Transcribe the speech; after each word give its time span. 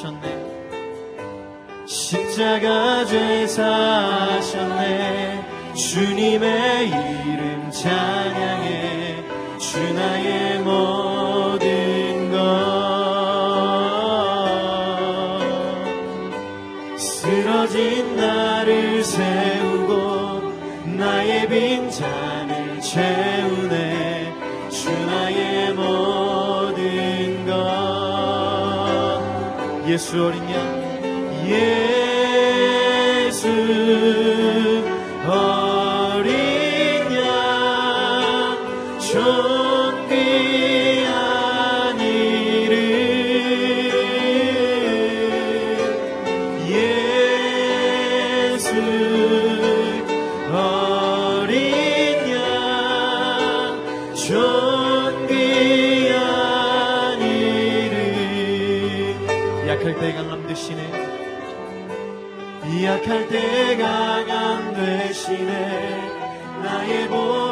passionate. 0.00 0.37
예수 29.98 30.24
어린 30.24 30.40
양 30.48 30.62
예수 33.26 33.48
어린 35.26 36.22
양 37.16 38.56
존귀한 39.00 39.98
이름 41.98 42.74
예수 48.54 48.70
어린 50.54 51.50
양 52.30 52.38
약할 59.88 60.00
때 60.00 60.12
강함 60.12 60.46
되시네. 60.46 60.92
약할 62.84 63.28
때 63.28 63.76
강함 63.78 64.74
되시네. 64.74 66.62
나의 66.62 67.08
보 67.08 67.47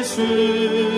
예수. 0.00 0.97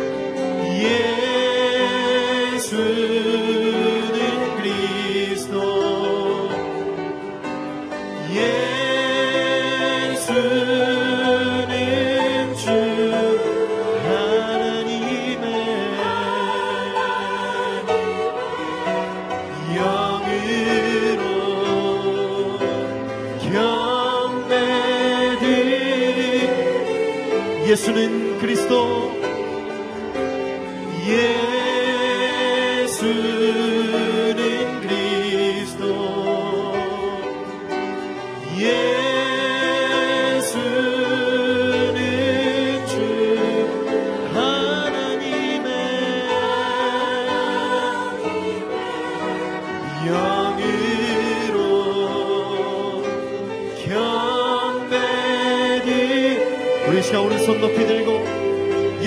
그 27.91 28.20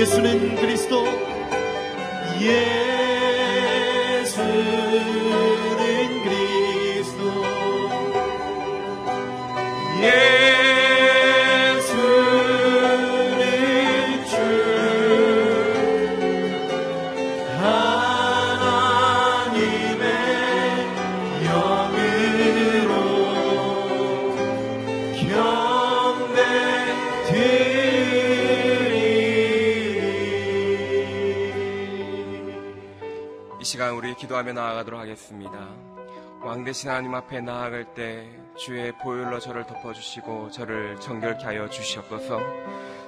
예수는 0.05 0.57
기도하며 34.45 34.53
나아가도록 34.53 35.01
하겠습니다. 35.01 35.51
왕 36.43 36.63
대신 36.65 36.91
하나님 36.91 37.15
앞에 37.15 37.41
나아갈 37.41 37.85
때 37.95 38.29
주의 38.57 38.93
보혈로 38.93 39.41
저를 39.41 39.67
덮어주시고 39.67 40.51
저를 40.51 41.01
정결케 41.01 41.45
하여 41.45 41.69
주시옵소서. 41.69 42.41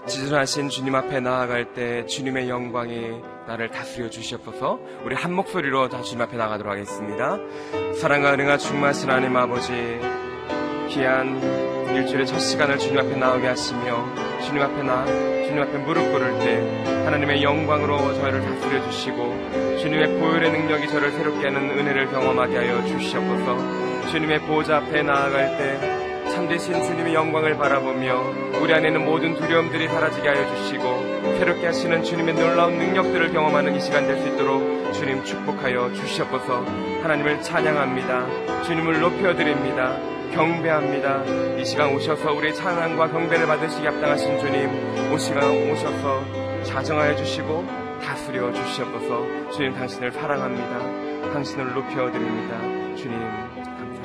지존하신 0.06 0.70
주님 0.70 0.94
앞에 0.94 1.20
나아갈 1.20 1.74
때 1.74 2.06
주님의 2.06 2.48
영광이 2.48 3.20
나를 3.46 3.70
다스려 3.70 4.08
주시옵소서. 4.08 4.80
우리 5.04 5.14
한 5.14 5.34
목소리로 5.34 5.88
다 5.88 6.00
주님 6.00 6.22
앞에 6.22 6.36
나가도록 6.36 6.72
하겠습니다. 6.72 7.36
사랑과 8.00 8.32
은혜가 8.32 8.56
충만하신 8.56 9.10
하나님 9.10 9.36
아버지 9.36 9.72
귀한 10.88 11.40
일주일의 11.94 12.26
첫 12.26 12.38
시간을 12.38 12.78
주님 12.78 12.98
앞에 12.98 13.14
나오게 13.14 13.46
하시며 13.46 14.04
주님 14.42 14.62
앞에 14.62 14.82
나 14.82 15.04
주님 15.04 15.62
앞에 15.62 15.78
무릎 15.78 16.00
꿇을 16.12 16.38
때 16.38 17.04
하나님의 17.04 17.42
영광으로 17.42 18.14
저를 18.14 18.42
다스려 18.42 18.82
주시고 18.90 19.45
주님의 19.86 20.18
보혈의 20.18 20.50
능력이 20.50 20.88
저를 20.88 21.12
새롭게 21.12 21.46
하는 21.46 21.70
은혜를 21.70 22.10
경험하게 22.10 22.56
하여 22.56 22.84
주시옵소서. 22.86 24.08
주님의 24.10 24.40
보호자 24.40 24.78
앞에 24.78 25.04
나아갈 25.04 25.56
때 25.56 26.32
참되신 26.32 26.82
주님의 26.82 27.14
영광을 27.14 27.56
바라보며 27.56 28.60
우리 28.60 28.74
안에 28.74 28.88
있는 28.88 29.04
모든 29.04 29.36
두려움들이 29.36 29.86
사라지게 29.86 30.28
하여 30.28 30.56
주시고 30.56 31.36
새롭게 31.38 31.66
하시는 31.66 32.02
주님의 32.02 32.34
놀라운 32.34 32.76
능력들을 32.78 33.32
경험하는 33.32 33.76
이 33.76 33.80
시간 33.80 34.08
될 34.08 34.18
수 34.18 34.26
있도록 34.26 34.92
주님 34.92 35.22
축복하여 35.22 35.92
주시옵소서. 35.94 36.64
하나님을 37.04 37.40
찬양합니다. 37.42 38.62
주님을 38.64 38.98
높여드립니다. 38.98 39.96
경배합니다. 40.34 41.22
이 41.60 41.64
시간 41.64 41.94
오셔서 41.94 42.32
우리의 42.32 42.56
찬양과 42.56 43.12
경배를 43.12 43.46
받으시기 43.46 43.86
합당하신 43.86 44.40
주님, 44.40 45.12
오 45.12 45.16
시간 45.16 45.44
오셔서 45.70 46.24
자정하여 46.64 47.14
주시고 47.14 47.85
다스려 48.26 48.52
주시옵소서. 48.52 49.50
주님 49.52 49.72
당신을 49.74 50.10
사랑합니다. 50.10 51.32
당신을 51.32 51.74
높여드립니다. 51.74 52.60
주님 52.96 53.20
감사합니다. 53.20 54.02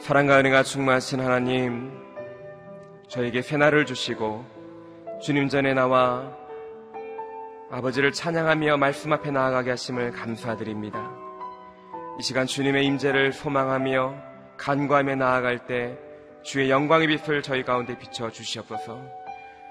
사랑과 0.00 0.38
은혜가 0.38 0.62
충만하신 0.62 1.20
하나님, 1.20 1.92
저에게 3.08 3.42
새날을 3.42 3.84
주시고 3.84 4.46
주님 5.22 5.48
전에 5.48 5.74
나와 5.74 6.32
아버지를 7.70 8.12
찬양하며 8.12 8.78
말씀 8.78 9.12
앞에 9.12 9.30
나아가게 9.30 9.68
하심을 9.70 10.12
감사드립니다. 10.12 11.10
이 12.18 12.22
시간 12.22 12.46
주님의 12.46 12.86
임재를 12.86 13.34
소망하며 13.34 14.14
간구하며 14.56 15.16
나아갈 15.16 15.66
때 15.66 15.98
주의 16.42 16.70
영광의 16.70 17.08
빛을 17.08 17.42
저희 17.42 17.62
가운데 17.62 17.98
비춰 17.98 18.30
주시옵소서. 18.30 19.27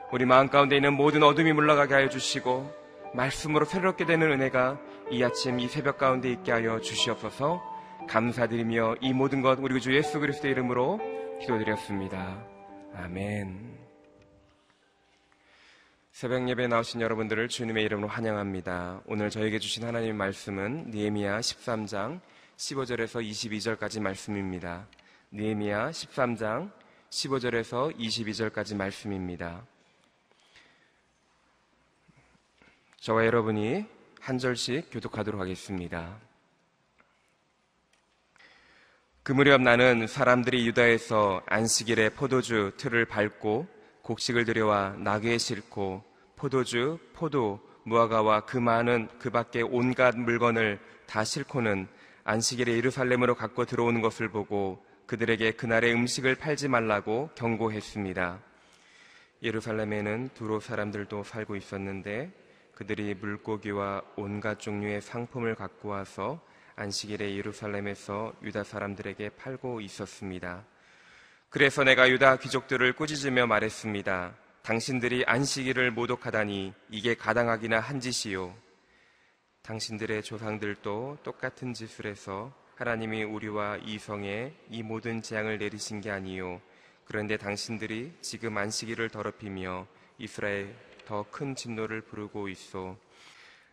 우리 0.09 0.25
마음 0.25 0.47
가운데 0.47 0.77
있는 0.77 0.93
모든 0.93 1.21
어둠이 1.21 1.51
물러가게 1.51 1.93
하여 1.93 2.07
주시고 2.07 2.71
말씀으로 3.13 3.65
새롭게 3.65 4.05
되는 4.05 4.31
은혜가 4.31 4.79
이 5.11 5.21
아침 5.21 5.59
이 5.59 5.67
새벽 5.67 5.97
가운데 5.97 6.31
있게 6.31 6.51
하여 6.53 6.79
주시옵소서. 6.79 7.61
감사드리며 8.07 8.95
이 9.01 9.11
모든 9.11 9.41
것 9.41 9.59
우리 9.59 9.81
주 9.81 9.93
예수 9.93 10.19
그리스도의 10.21 10.53
이름으로 10.53 11.01
기도드렸습니다. 11.41 12.41
아멘. 12.95 13.77
새벽 16.11 16.47
예배에 16.49 16.67
나오신 16.67 17.01
여러분들을 17.01 17.49
주님의 17.49 17.83
이름으로 17.83 18.07
환영합니다. 18.07 19.01
오늘 19.07 19.29
저에게 19.29 19.59
주신 19.59 19.83
하나님의 19.83 20.13
말씀은 20.13 20.89
니에미야 20.89 21.41
13장 21.41 22.21
15절에서 22.55 23.29
22절까지 23.29 24.01
말씀입니다. 24.01 24.87
니에미야 25.33 25.89
13장 25.89 26.71
15절에서 27.09 27.95
22절까지 27.97 28.75
말씀입니다. 28.75 29.63
저와 32.99 33.25
여러분이 33.25 33.85
한 34.19 34.39
절씩 34.39 34.89
교독하도록 34.91 35.39
하겠습니다. 35.39 36.17
그 39.21 39.31
무렵 39.31 39.61
나는 39.61 40.07
사람들이 40.07 40.65
유다에서 40.67 41.43
안식일에 41.45 42.09
포도주 42.09 42.71
틀을 42.77 43.05
밟고 43.05 43.67
곡식을 44.01 44.45
들여와 44.45 44.95
나귀에 44.97 45.37
싣고 45.37 46.03
포도주, 46.35 46.97
포도, 47.13 47.59
무화과와 47.83 48.45
그 48.45 48.57
많은 48.57 49.09
그 49.19 49.29
밖에 49.29 49.61
온갖 49.61 50.15
물건을 50.17 50.79
다 51.05 51.23
싣고는 51.23 51.87
안식일에 52.23 52.75
예루살렘으로 52.77 53.35
갖고 53.35 53.65
들어오는 53.65 54.01
것을 54.01 54.29
보고 54.29 54.83
그들에게 55.05 55.51
그날의 55.51 55.93
음식을 55.93 56.35
팔지 56.35 56.67
말라고 56.67 57.29
경고했습니다. 57.35 58.39
예루살렘에는 59.43 60.31
두로 60.33 60.59
사람들도 60.59 61.23
살고 61.23 61.55
있었는데 61.55 62.46
그들이 62.77 63.15
물고기와 63.15 64.03
온갖 64.17 64.59
종류의 64.59 65.01
상품을 65.01 65.55
갖고 65.55 65.89
와서 65.89 66.39
안식일에 66.75 67.35
예루살렘에서 67.35 68.35
유다 68.43 68.63
사람들에게 68.63 69.29
팔고 69.29 69.81
있었습니다. 69.81 70.63
그래서 71.49 71.83
내가 71.83 72.07
유다 72.07 72.37
귀족들을 72.37 72.93
꾸짖으며 72.93 73.47
말했습니다. 73.47 74.35
당신들이 74.61 75.23
안식일을 75.25 75.89
모독하다니 75.89 76.71
이게 76.91 77.15
가당하기나 77.15 77.79
한 77.79 77.99
짓이요. 77.99 78.53
당신들의 79.63 80.21
조상들도 80.21 81.17
똑같은 81.23 81.73
짓을 81.73 82.05
해서 82.05 82.53
하나님이 82.75 83.23
우리와 83.23 83.77
이 83.77 83.97
성에 83.97 84.53
이 84.69 84.83
모든 84.83 85.23
재앙을 85.23 85.57
내리신 85.57 86.01
게 86.01 86.11
아니요. 86.11 86.61
그런데 87.05 87.37
당신들이 87.37 88.13
지금 88.21 88.55
안식일을 88.55 89.09
더럽히며 89.09 89.87
이스라엘 90.19 90.75
더 91.07 91.25
큰 91.31 91.55
진노를 91.55 92.01
부르고 92.01 92.49
있어. 92.49 92.97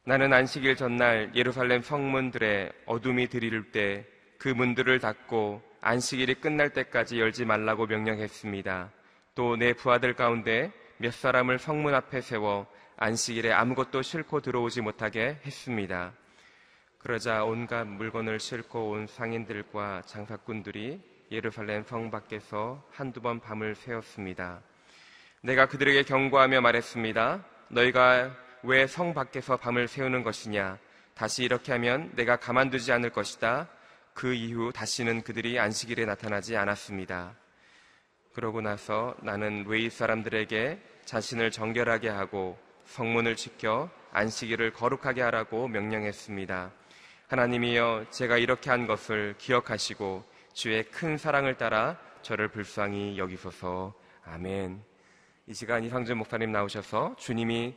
나는 0.04 0.32
안식일 0.32 0.76
전날 0.76 1.32
예루살렘 1.34 1.82
성문들의 1.82 2.72
어둠이 2.86 3.28
들이를 3.28 3.72
때 3.72 4.06
그 4.44 4.48
문들을 4.50 4.98
닫고 5.00 5.62
안식일이 5.80 6.34
끝날 6.34 6.68
때까지 6.70 7.18
열지 7.18 7.46
말라고 7.46 7.86
명령했습니다. 7.86 8.90
또 9.34 9.56
내 9.56 9.72
부하들 9.72 10.12
가운데 10.14 10.70
몇 10.98 11.14
사람을 11.14 11.58
성문 11.58 11.94
앞에 11.94 12.20
세워 12.20 12.66
안식일에 12.98 13.52
아무것도 13.52 14.02
싣고 14.02 14.40
들어오지 14.42 14.82
못하게 14.82 15.38
했습니다. 15.46 16.12
그러자 16.98 17.44
온갖 17.44 17.86
물건을 17.86 18.38
싣고 18.38 18.90
온 18.90 19.06
상인들과 19.06 20.02
장사꾼들이 20.02 21.00
예루살렘 21.30 21.82
성 21.84 22.10
밖에서 22.10 22.86
한두 22.90 23.22
번 23.22 23.40
밤을 23.40 23.74
새웠습니다. 23.74 24.60
내가 25.44 25.66
그들에게 25.66 26.04
경고하며 26.04 26.62
말했습니다. 26.62 27.44
너희가 27.68 28.34
왜 28.62 28.86
성 28.86 29.12
밖에서 29.12 29.58
밤을 29.58 29.88
새우는 29.88 30.22
것이냐? 30.22 30.78
다시 31.14 31.44
이렇게 31.44 31.70
하면 31.72 32.10
내가 32.14 32.36
가만두지 32.36 32.90
않을 32.92 33.10
것이다. 33.10 33.68
그 34.14 34.32
이후 34.32 34.72
다시는 34.72 35.20
그들이 35.20 35.58
안식일에 35.58 36.06
나타나지 36.06 36.56
않았습니다. 36.56 37.34
그러고 38.32 38.62
나서 38.62 39.14
나는 39.20 39.66
웨이 39.66 39.90
사람들에게 39.90 40.80
자신을 41.04 41.50
정결하게 41.50 42.08
하고 42.08 42.58
성문을 42.86 43.36
지켜 43.36 43.90
안식일을 44.12 44.72
거룩하게 44.72 45.20
하라고 45.20 45.68
명령했습니다. 45.68 46.70
하나님이여 47.28 48.06
제가 48.10 48.38
이렇게 48.38 48.70
한 48.70 48.86
것을 48.86 49.34
기억하시고 49.36 50.24
주의 50.54 50.84
큰 50.84 51.18
사랑을 51.18 51.58
따라 51.58 51.98
저를 52.22 52.48
불쌍히 52.48 53.18
여기소서. 53.18 53.92
아멘. 54.24 54.93
이 55.46 55.52
시간 55.52 55.84
이상준 55.84 56.16
목사님 56.16 56.52
나오셔서 56.52 57.16
주님이 57.16 57.74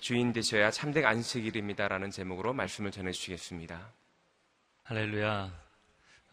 주인 0.00 0.32
되셔야 0.32 0.70
참된 0.70 1.04
안식일입니다라는 1.04 2.12
제목으로 2.12 2.52
말씀을 2.52 2.92
전해 2.92 3.10
주시겠습니다. 3.10 3.92
할렐루야. 4.84 5.52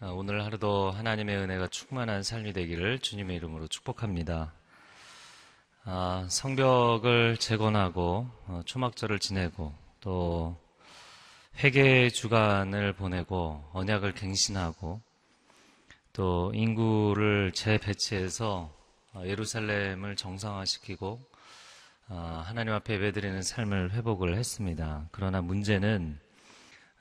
아, 0.02 0.08
오늘 0.10 0.46
하루도 0.46 0.92
하나님의 0.92 1.38
은혜가 1.38 1.70
충만한 1.70 2.22
삶이 2.22 2.54
되기를 2.54 3.00
주님의 3.00 3.36
이름으로 3.38 3.68
축복합니다. 3.68 4.54
아, 5.86 6.28
성벽을 6.30 7.38
재건하고 7.38 8.30
어, 8.46 8.62
초막절을 8.66 9.18
지내고 9.18 9.74
또 10.02 10.56
회개 11.64 12.12
주간을 12.12 12.94
보내고 12.94 13.68
언약을 13.74 14.14
갱신하고 14.14 15.02
또 16.14 16.52
인구를 16.54 17.54
재배치해서 17.54 18.70
어, 18.72 18.75
예루살렘을 19.24 20.16
정상화시키고 20.16 21.20
어, 22.10 22.44
하나님 22.46 22.74
앞에 22.74 22.96
예배드리는 22.96 23.42
삶을 23.42 23.92
회복을 23.94 24.38
했습니다. 24.38 25.08
그러나 25.12 25.42
문제는 25.42 26.20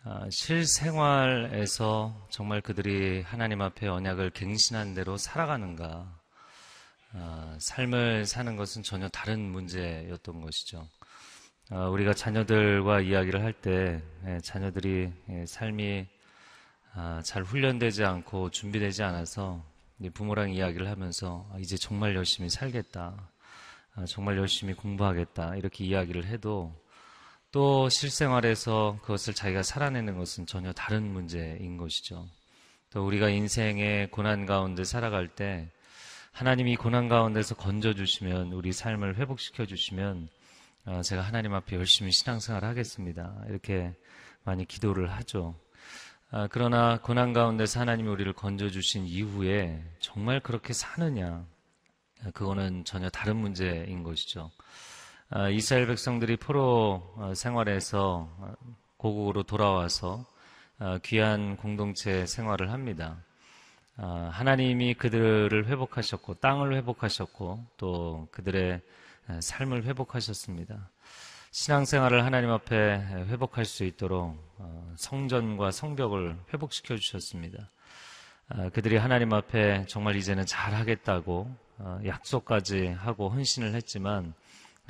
어, 0.04 0.28
실생활에서 0.30 2.26
정말 2.30 2.60
그들이 2.60 3.22
하나님 3.22 3.62
앞에 3.62 3.88
언약을 3.88 4.30
갱신한 4.30 4.94
대로 4.94 5.16
살아가는가, 5.16 6.06
어, 7.14 7.56
삶을 7.58 8.26
사는 8.26 8.56
것은 8.56 8.82
전혀 8.82 9.08
다른 9.08 9.40
문제였던 9.40 10.40
것이죠. 10.40 10.86
어, 11.70 11.88
우리가 11.90 12.12
자녀들과 12.12 13.00
이야기를 13.00 13.42
할 13.42 13.52
때 13.54 14.02
자녀들이 14.42 15.10
예, 15.30 15.46
삶이 15.46 16.06
아, 16.94 17.20
잘 17.24 17.42
훈련되지 17.42 18.04
않고 18.04 18.50
준비되지 18.50 19.02
않아서 19.02 19.64
부모랑 20.12 20.50
이야기를 20.50 20.88
하면서 20.88 21.48
아, 21.52 21.58
이제 21.58 21.76
정말 21.76 22.14
열심히 22.14 22.50
살겠다, 22.50 23.30
아, 23.94 24.04
정말 24.06 24.36
열심히 24.36 24.74
공부하겠다 24.74 25.56
이렇게 25.56 25.84
이야기를 25.84 26.26
해도 26.26 26.74
또 27.52 27.88
실생활에서 27.88 28.98
그것을 29.02 29.34
자기가 29.34 29.62
살아내는 29.62 30.18
것은 30.18 30.46
전혀 30.46 30.72
다른 30.72 31.04
문제인 31.12 31.76
것이죠. 31.76 32.28
또 32.90 33.06
우리가 33.06 33.28
인생의 33.28 34.10
고난 34.10 34.46
가운데 34.46 34.84
살아갈 34.84 35.28
때 35.28 35.68
하나님이 36.32 36.74
고난 36.74 37.08
가운데서 37.08 37.54
건져주시면 37.54 38.52
우리 38.52 38.72
삶을 38.72 39.16
회복시켜 39.16 39.66
주시면 39.66 40.28
어, 40.86 41.00
제가 41.02 41.22
하나님 41.22 41.54
앞에 41.54 41.76
열심히 41.76 42.10
신앙생활 42.10 42.64
하겠습니다. 42.64 43.40
이렇게 43.48 43.94
많이 44.42 44.64
기도를 44.64 45.12
하죠. 45.12 45.54
아, 46.36 46.48
그러나 46.50 46.98
고난 47.00 47.32
가운데서 47.32 47.78
하나님이 47.78 48.08
우리를 48.08 48.32
건져주신 48.32 49.06
이후에 49.06 49.80
정말 50.00 50.40
그렇게 50.40 50.72
사느냐? 50.72 51.46
그거는 52.32 52.84
전혀 52.84 53.08
다른 53.08 53.36
문제인 53.36 54.02
것이죠. 54.02 54.50
아, 55.30 55.48
이스라엘 55.48 55.86
백성들이 55.86 56.38
포로 56.38 57.14
어, 57.14 57.34
생활에서 57.36 58.28
어, 58.36 58.52
고국으로 58.96 59.44
돌아와서 59.44 60.26
어, 60.80 60.98
귀한 61.04 61.56
공동체 61.56 62.26
생활을 62.26 62.72
합니다. 62.72 63.22
아, 63.96 64.28
하나님이 64.32 64.94
그들을 64.94 65.68
회복하셨고 65.68 66.34
땅을 66.40 66.74
회복하셨고 66.74 67.64
또 67.76 68.26
그들의 68.32 68.80
삶을 69.38 69.84
회복하셨습니다. 69.84 70.90
신앙생활을 71.56 72.24
하나님 72.24 72.50
앞에 72.50 72.74
회복할 73.28 73.64
수 73.64 73.84
있도록 73.84 74.36
성전과 74.96 75.70
성벽을 75.70 76.36
회복시켜 76.52 76.96
주셨습니다. 76.96 77.70
아, 78.48 78.70
그들이 78.70 78.96
하나님 78.96 79.32
앞에 79.32 79.86
정말 79.86 80.16
이제는 80.16 80.46
잘하겠다고 80.46 81.48
약속까지 82.06 82.88
하고 82.88 83.28
헌신을 83.28 83.72
했지만 83.72 84.34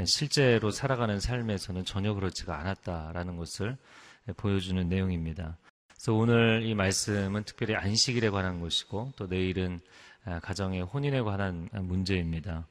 실제로 0.06 0.70
살아가는 0.70 1.20
삶에서는 1.20 1.84
전혀 1.84 2.14
그렇지가 2.14 2.58
않았다라는 2.58 3.36
것을 3.36 3.76
보여주는 4.38 4.88
내용입니다. 4.88 5.58
그래서 5.88 6.14
오늘 6.14 6.62
이 6.64 6.74
말씀은 6.74 7.44
특별히 7.44 7.74
안식일에 7.74 8.30
관한 8.30 8.60
것이고 8.60 9.12
또 9.16 9.26
내일은 9.26 9.80
가정의 10.40 10.80
혼인에 10.80 11.20
관한 11.20 11.68
문제입니다. 11.74 12.66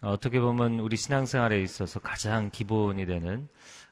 어떻게 0.00 0.40
보면 0.40 0.80
우리 0.80 0.96
신앙생활에 0.96 1.62
있어서 1.62 2.00
가장 2.00 2.50
기본이 2.50 3.06
되는 3.06 3.48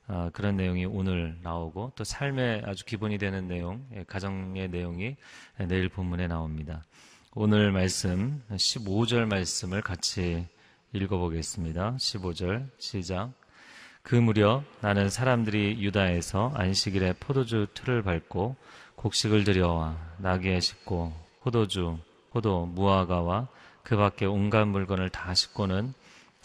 어, 0.09 0.30
그런 0.32 0.56
내용이 0.56 0.85
오늘 0.85 1.38
나오고 1.42 1.92
또 1.94 2.04
삶의 2.04 2.62
아주 2.66 2.85
기본이 2.85 3.18
되는 3.18 3.47
내용, 3.47 3.87
예, 3.94 4.04
가정의 4.04 4.68
내용이 4.68 5.16
내일 5.68 5.88
본문에 5.88 6.26
나옵니다. 6.26 6.85
오늘 7.35 7.73
말씀 7.73 8.42
15절 8.50 9.26
말씀을 9.26 9.80
같이 9.80 10.47
읽어보겠습니다. 10.92 11.97
15절 11.97 12.68
시작. 12.78 13.32
그 14.02 14.16
무렵 14.16 14.64
나는 14.80 15.09
사람들이 15.09 15.82
유다에서 15.82 16.52
안식일에 16.54 17.14
포도주 17.21 17.68
틀을 17.73 18.02
밟고 18.02 18.56
곡식을 18.97 19.44
들여와 19.44 19.97
나귀에 20.18 20.61
싣고 20.61 21.12
포도주, 21.40 21.99
포도, 22.30 22.66
무화과와 22.66 23.49
그 23.82 23.96
밖에 23.96 24.26
온갖 24.26 24.64
물건을 24.66 25.10
다 25.10 25.34
싣고는 25.34 25.94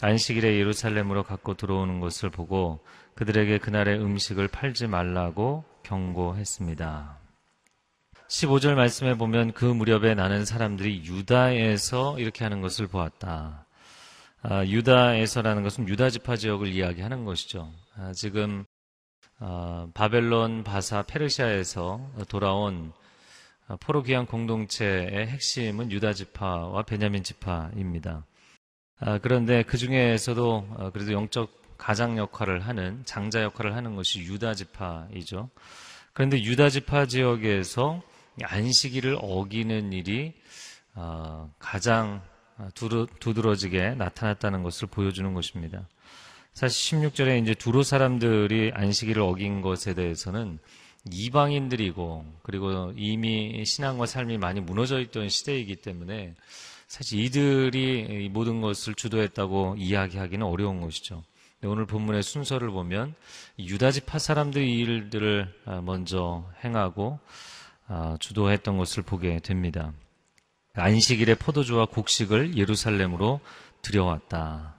안식일에 0.00 0.58
예루살렘으로 0.58 1.22
갖고 1.24 1.54
들어오는 1.54 2.00
것을 2.00 2.30
보고 2.30 2.80
그들에게 3.14 3.58
그날의 3.58 3.98
음식을 3.98 4.48
팔지 4.48 4.86
말라고 4.86 5.64
경고했습니다. 5.82 7.18
15절 8.28 8.74
말씀에 8.74 9.14
보면 9.14 9.52
그 9.52 9.64
무렵에 9.64 10.14
나는 10.14 10.44
사람들이 10.44 11.04
유다에서 11.04 12.18
이렇게 12.20 12.44
하는 12.44 12.60
것을 12.60 12.86
보았다. 12.86 13.64
아, 14.42 14.64
유다에서라는 14.64 15.62
것은 15.62 15.88
유다 15.88 16.10
지파 16.10 16.36
지역을 16.36 16.68
이야기하는 16.68 17.24
것이죠. 17.24 17.72
아, 17.96 18.12
지금 18.12 18.64
아, 19.40 19.88
바벨론, 19.94 20.62
바사, 20.62 21.02
페르시아에서 21.02 22.00
돌아온 22.28 22.92
아, 22.92 23.07
포로기한 23.76 24.26
공동체의 24.26 25.26
핵심은 25.26 25.92
유다 25.92 26.14
지파와 26.14 26.82
베냐민 26.82 27.22
지파입니다. 27.22 28.24
아, 29.00 29.18
그런데 29.18 29.62
그 29.62 29.76
중에서도 29.76 30.68
아, 30.78 30.90
그래도 30.90 31.12
영적 31.12 31.76
가장 31.76 32.18
역할을 32.18 32.66
하는 32.66 33.02
장자 33.04 33.42
역할을 33.42 33.76
하는 33.76 33.94
것이 33.94 34.20
유다 34.20 34.54
지파이죠. 34.54 35.50
그런데 36.12 36.42
유다 36.42 36.70
지파 36.70 37.06
지역에서 37.06 38.02
안식일을 38.42 39.18
어기는 39.20 39.92
일이 39.92 40.34
가장 41.58 42.22
아, 42.56 42.70
두드러지게 42.74 43.90
나타났다는 43.94 44.62
것을 44.62 44.88
보여주는 44.88 45.32
것입니다. 45.32 45.86
사실 46.54 46.98
16절에 46.98 47.40
이제 47.40 47.54
두로 47.54 47.84
사람들이 47.84 48.72
안식일을 48.74 49.22
어긴 49.22 49.60
것에 49.60 49.94
대해서는 49.94 50.58
이방인들이고 51.10 52.24
그리고 52.42 52.92
이미 52.96 53.64
신앙과 53.64 54.06
삶이 54.06 54.38
많이 54.38 54.60
무너져 54.60 55.00
있던 55.00 55.28
시대이기 55.28 55.76
때문에 55.76 56.34
사실 56.86 57.20
이들이 57.20 58.28
모든 58.30 58.60
것을 58.60 58.94
주도했다고 58.94 59.76
이야기하기는 59.78 60.44
어려운 60.44 60.80
것이죠. 60.80 61.22
오늘 61.62 61.86
본문의 61.86 62.22
순서를 62.22 62.70
보면 62.70 63.14
유다지파 63.58 64.18
사람들이 64.18 64.76
이 64.76 64.78
일들을 64.80 65.52
아, 65.64 65.80
먼저 65.80 66.48
행하고 66.64 67.18
아, 67.88 68.16
주도했던 68.20 68.78
것을 68.78 69.02
보게 69.02 69.40
됩니다. 69.40 69.92
안식일에 70.74 71.34
포도주와 71.34 71.86
곡식을 71.86 72.56
예루살렘으로 72.56 73.40
들여왔다. 73.82 74.77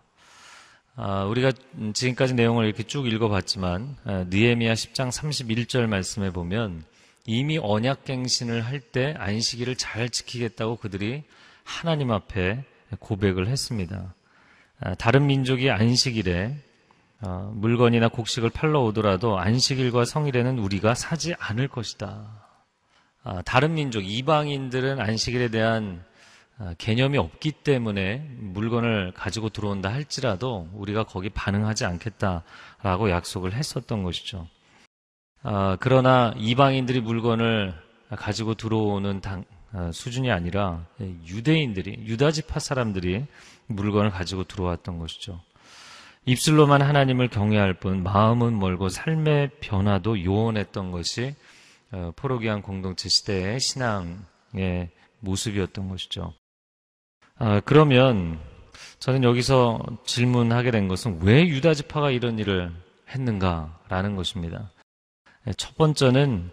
아, 1.02 1.24
우리가 1.24 1.54
지금까지 1.94 2.34
내용을 2.34 2.66
이렇게 2.66 2.84
쭉 2.84 3.08
읽어봤지만 3.08 3.96
아, 4.04 4.26
느에미야 4.28 4.74
10장 4.74 5.10
31절 5.10 5.88
말씀에 5.88 6.30
보면 6.30 6.84
이미 7.26 7.58
언약갱신을 7.58 8.66
할 8.66 8.82
때 8.82 9.16
안식일을 9.18 9.78
잘 9.78 10.10
지키겠다고 10.10 10.76
그들이 10.76 11.24
하나님 11.64 12.12
앞에 12.12 12.66
고백을 13.00 13.48
했습니다. 13.48 14.14
아, 14.82 14.96
다른 14.96 15.26
민족이 15.26 15.72
안식일에 15.72 16.58
어, 17.22 17.54
물건이나 17.56 18.10
곡식을 18.10 18.50
팔러 18.50 18.82
오더라도 18.82 19.40
안식일과 19.40 20.04
성일에는 20.04 20.60
우리가 20.60 20.96
사지 20.96 21.34
않을 21.40 21.70
것이다. 21.70 22.28
아, 23.24 23.42
다른 23.44 23.76
민족, 23.76 24.02
이방인들은 24.02 25.00
안식일에 25.00 25.48
대한 25.48 26.04
아, 26.04 26.09
개념이 26.78 27.18
없기 27.18 27.52
때문에 27.52 28.18
물건을 28.38 29.14
가지고 29.14 29.50
들어온다 29.50 29.92
할지라도 29.92 30.68
우리가 30.74 31.04
거기 31.04 31.30
반응하지 31.30 31.86
않겠다라고 31.86 33.10
약속을 33.10 33.54
했었던 33.54 34.04
것이죠. 34.04 34.48
아, 35.42 35.78
그러나 35.80 36.34
이방인들이 36.38 37.00
물건을 37.00 37.74
가지고 38.10 38.56
들어오는 38.56 39.22
당, 39.22 39.46
아, 39.72 39.92
수준이 39.94 40.32
아니라 40.32 40.86
유대인들이 41.00 42.04
유다지파 42.06 42.60
사람들이 42.60 43.26
물건을 43.68 44.10
가지고 44.10 44.44
들어왔던 44.44 45.00
것이죠. 45.00 45.42
입술로만 46.26 46.82
하나님을 46.82 47.30
경외할 47.30 47.76
뿐 47.76 48.04
마음은 48.04 48.60
멀고 48.60 48.90
삶의 48.90 49.52
변화도 49.62 50.26
요원했던 50.26 50.92
것이 50.92 51.36
어, 51.92 52.12
포로기한 52.16 52.62
공동체 52.62 53.08
시대의 53.08 53.60
신앙의 53.60 54.90
모습이었던 55.22 55.88
것이죠. 55.90 56.34
아, 57.42 57.62
그러면 57.62 58.38
저는 59.00 59.24
여기서 59.24 59.80
질문하게 60.06 60.72
된 60.72 60.90
것은 60.90 61.20
왜 61.22 61.48
유다 61.48 61.74
지파가 61.74 62.12
이런 62.12 62.38
일을 62.38 62.70
했는가라는 63.10 64.18
것입니다. 64.18 64.70
네, 65.46 65.54
첫 65.56 65.78
번째는 65.78 66.52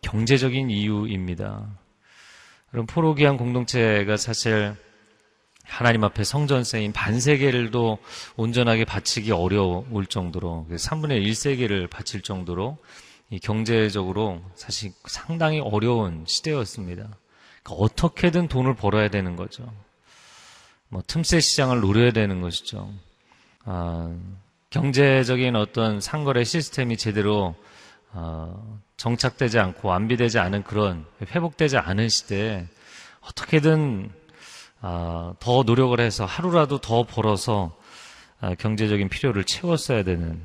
경제적인 0.00 0.70
이유입니다. 0.70 1.66
그럼 2.70 2.86
포로기한 2.86 3.36
공동체가 3.36 4.16
사실 4.16 4.76
하나님 5.64 6.04
앞에 6.04 6.22
성전세인 6.22 6.92
반세계를도 6.92 7.98
온전하게 8.36 8.84
바치기 8.84 9.32
어려울 9.32 10.06
정도로 10.06 10.68
3분의 10.70 11.20
1세계를 11.26 11.90
바칠 11.90 12.22
정도로 12.22 12.78
경제적으로 13.42 14.40
사실 14.54 14.92
상당히 15.06 15.58
어려운 15.58 16.24
시대였습니다. 16.28 17.08
그러니까 17.64 17.84
어떻게든 17.84 18.46
돈을 18.46 18.76
벌어야 18.76 19.08
되는 19.08 19.34
거죠. 19.34 19.68
뭐 20.88 21.02
틈새 21.06 21.40
시장을 21.40 21.80
노려야 21.80 22.12
되는 22.12 22.40
것이죠. 22.40 22.92
아, 23.64 24.14
경제적인 24.70 25.56
어떤 25.56 26.00
상거래 26.00 26.44
시스템이 26.44 26.96
제대로 26.96 27.54
어, 28.12 28.80
정착되지 28.96 29.58
않고 29.58 29.88
완비되지 29.88 30.38
않은 30.38 30.64
그런 30.64 31.04
회복되지 31.22 31.78
않은 31.78 32.08
시대에 32.08 32.66
어떻게든 33.20 34.10
아, 34.80 35.34
더 35.40 35.62
노력을 35.62 35.98
해서 36.00 36.24
하루라도 36.24 36.78
더 36.78 37.04
벌어서 37.04 37.76
아, 38.40 38.54
경제적인 38.54 39.08
필요를 39.08 39.44
채웠어야 39.44 40.04
되는 40.04 40.40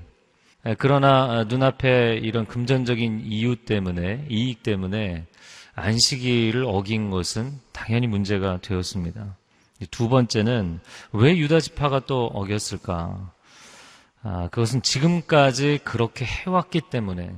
예, 0.66 0.76
그러나 0.78 1.44
눈앞에 1.44 2.20
이런 2.24 2.46
금전적인 2.46 3.24
이유 3.26 3.58
때문에 3.58 4.26
이익 4.30 4.64
때문에 4.64 5.26
안식일을 5.76 6.64
어긴 6.66 7.10
것은 7.10 7.60
당연히 7.72 8.08
문제가 8.08 8.60
되었습니다. 8.62 9.36
두 9.88 10.10
번째는 10.10 10.80
왜 11.12 11.38
유다 11.38 11.60
지파가 11.60 12.02
또 12.06 12.28
어겼을까? 12.28 13.32
아, 14.24 14.48
그것은 14.52 14.82
지금까지 14.82 15.80
그렇게 15.84 16.26
해왔기 16.26 16.82
때문에 16.90 17.36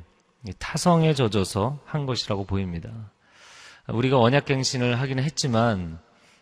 타성에 0.60 1.14
젖어서 1.14 1.80
한 1.86 2.06
것이라고 2.06 2.46
보입니다. 2.46 2.90
우리가 3.88 4.20
언약갱신을 4.20 5.00
하기는 5.00 5.24
했지만 5.24 6.00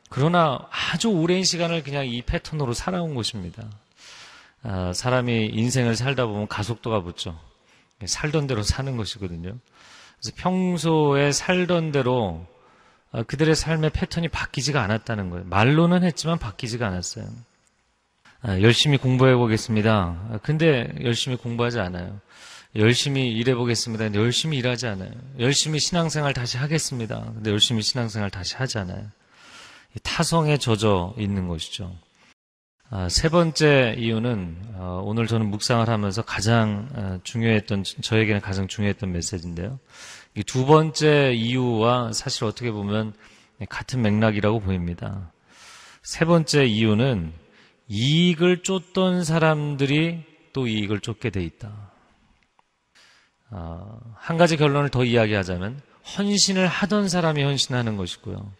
그러나 0.09 0.59
아주 0.69 1.09
오랜 1.09 1.43
시간을 1.43 1.83
그냥 1.83 2.05
이 2.05 2.21
패턴으로 2.21 2.73
살아온 2.73 3.15
것입니다. 3.15 3.63
아, 4.61 4.93
사람이 4.93 5.47
인생을 5.53 5.95
살다 5.95 6.25
보면 6.25 6.47
가속도가 6.47 7.01
붙죠. 7.01 7.37
살던 8.05 8.47
대로 8.47 8.63
사는 8.63 8.95
것이거든요. 8.95 9.57
그래서 10.19 10.35
평소에 10.35 11.31
살던 11.31 11.91
대로 11.91 12.45
어, 12.45 12.52
그들의 13.21 13.55
삶의 13.55 13.91
패턴이 13.91 14.29
바뀌지가 14.29 14.81
않았다는 14.81 15.29
거예요. 15.29 15.45
말로는 15.45 16.03
했지만 16.03 16.39
바뀌지가 16.39 16.87
않았어요. 16.87 17.25
아, 18.41 18.59
열심히 18.59 18.97
공부해 18.97 19.35
보겠습니다. 19.35 19.93
아, 19.93 20.39
근데 20.41 20.91
열심히 21.01 21.37
공부하지 21.37 21.79
않아요. 21.79 22.19
열심히 22.75 23.31
일해 23.31 23.53
보겠습니다. 23.53 24.05
근데 24.05 24.19
열심히 24.19 24.57
일하지 24.57 24.87
않아요. 24.87 25.11
열심히 25.39 25.79
신앙생활 25.79 26.33
다시 26.33 26.57
하겠습니다. 26.57 27.21
근데 27.35 27.51
열심히 27.51 27.83
신앙생활 27.83 28.31
다시 28.31 28.55
하지 28.55 28.79
않아요. 28.79 29.05
타성에 30.01 30.57
젖어 30.57 31.13
있는 31.19 31.47
것이죠. 31.47 31.95
아, 32.89 33.07
세 33.09 33.29
번째 33.29 33.95
이유는 33.97 34.57
어, 34.75 35.01
오늘 35.05 35.27
저는 35.27 35.45
묵상을 35.51 35.87
하면서 35.87 36.23
가장 36.23 37.21
중요했던 37.23 37.83
저에게는 38.01 38.41
가장 38.41 38.67
중요했던 38.67 39.11
메시지인데요. 39.11 39.79
두 40.41 40.65
번째 40.65 41.33
이유와 41.33 42.13
사실 42.13 42.45
어떻게 42.45 42.71
보면 42.71 43.13
같은 43.69 44.01
맥락이라고 44.01 44.59
보입니다. 44.59 45.31
세 46.01 46.25
번째 46.25 46.65
이유는 46.65 47.33
이익을 47.87 48.63
쫓던 48.63 49.23
사람들이 49.23 50.23
또 50.53 50.67
이익을 50.67 51.01
쫓게 51.01 51.29
돼 51.29 51.43
있다. 51.43 51.91
아, 53.51 53.99
한 54.15 54.37
가지 54.37 54.57
결론을 54.57 54.89
더 54.89 55.03
이야기하자면 55.03 55.79
헌신을 56.17 56.67
하던 56.67 57.07
사람이 57.07 57.43
헌신하는 57.43 57.97
것이고요. 57.97 58.51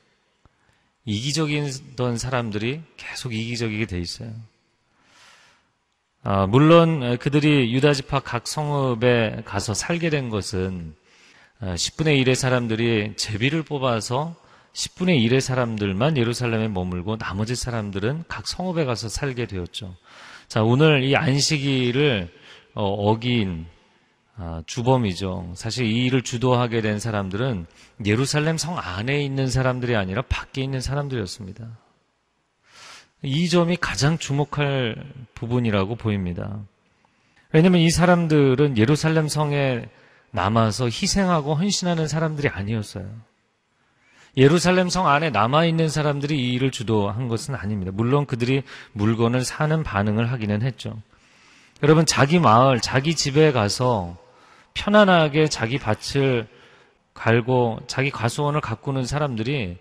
이기적이던 1.06 2.18
사람들이 2.18 2.82
계속 2.96 3.34
이기적이게 3.34 3.88
돼 3.88 4.00
있어요. 4.00 4.32
아, 6.24 6.46
물론 6.46 7.18
그들이 7.18 7.74
유다지파 7.74 8.22
각 8.22 8.48
성읍에 8.48 9.42
가서 9.44 9.74
살게 9.74 10.10
된 10.10 10.30
것은 10.30 10.96
10분의 11.64 12.08
어, 12.08 12.24
1의 12.24 12.36
사람들이 12.36 13.14
제비를 13.16 13.64
뽑아서 13.64 14.36
10분의 14.74 15.26
1의 15.26 15.40
사람들만 15.40 16.18
예루살렘에 16.18 16.68
머물고 16.68 17.18
나머지 17.18 17.56
사람들은 17.56 18.26
각 18.28 18.48
성읍에 18.48 18.86
가서 18.86 19.08
살게 19.08 19.46
되었죠. 19.46 19.96
자, 20.48 20.64
오늘 20.64 21.04
이 21.04 21.16
안식일을 21.16 22.30
어, 22.74 22.86
어긴 22.86 23.68
아, 24.36 24.64
주범이죠. 24.66 25.54
사실 25.56 25.86
이 25.86 26.06
일을 26.06 26.24
주도하게 26.24 26.82
된 26.82 27.00
사람들은 27.00 27.68
예루살렘 28.06 28.58
성 28.58 28.78
안에 28.80 29.24
있는 29.24 29.48
사람들이 29.48 29.96
아니라 29.96 30.24
밖에 30.24 30.64
있는 30.64 30.82
사람들이었습니다. 30.82 31.78
이 33.22 33.48
점이 33.48 33.78
가장 33.78 34.18
주목할 34.18 34.96
부분이라고 35.36 35.96
보입니다. 35.96 36.60
왜냐하면 37.52 37.82
이 37.82 37.92
사람들은 37.92 38.78
예루살렘 38.78 39.28
성에 39.28 39.86
남아서 40.34 40.86
희생하고 40.86 41.54
헌신하는 41.54 42.08
사람들이 42.08 42.50
아니었어요. 42.50 43.08
예루살렘 44.36 44.90
성 44.90 45.08
안에 45.08 45.30
남아있는 45.30 45.90
사람들이 45.90 46.36
이 46.36 46.54
일을 46.54 46.72
주도한 46.72 47.28
것은 47.28 47.54
아닙니다. 47.54 47.92
물론 47.94 48.26
그들이 48.26 48.64
물건을 48.94 49.46
사는 49.46 49.84
반응을 49.84 50.32
하기는 50.32 50.64
했죠. 50.64 51.00
여러분, 51.84 52.08
자기 52.08 52.40
마을, 52.40 52.80
자기 52.82 53.16
집에 53.16 53.52
가서 53.52 54.18
편안하게 54.74 55.50
자기 55.50 55.78
밭을 55.78 56.48
갈고 57.14 57.80
자기 57.86 58.10
과수원을 58.10 58.60
가꾸는 58.60 59.06
사람들이 59.06 59.78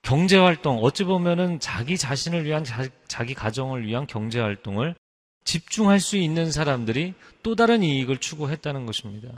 경제활동, 0.00 0.78
어찌 0.78 1.04
보면은 1.04 1.60
자기 1.60 1.98
자신을 1.98 2.46
위한, 2.46 2.64
자, 2.64 2.86
자기 3.06 3.34
가정을 3.34 3.86
위한 3.86 4.06
경제활동을 4.06 4.94
집중할 5.44 6.00
수 6.00 6.16
있는 6.16 6.50
사람들이 6.50 7.14
또 7.42 7.54
다른 7.56 7.82
이익을 7.82 8.18
추구했다는 8.18 8.86
것입니다. 8.86 9.28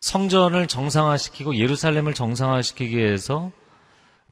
성전을 0.00 0.66
정상화시키고 0.66 1.56
예루살렘을 1.56 2.12
정상화시키기 2.12 2.96
위해서 2.96 3.52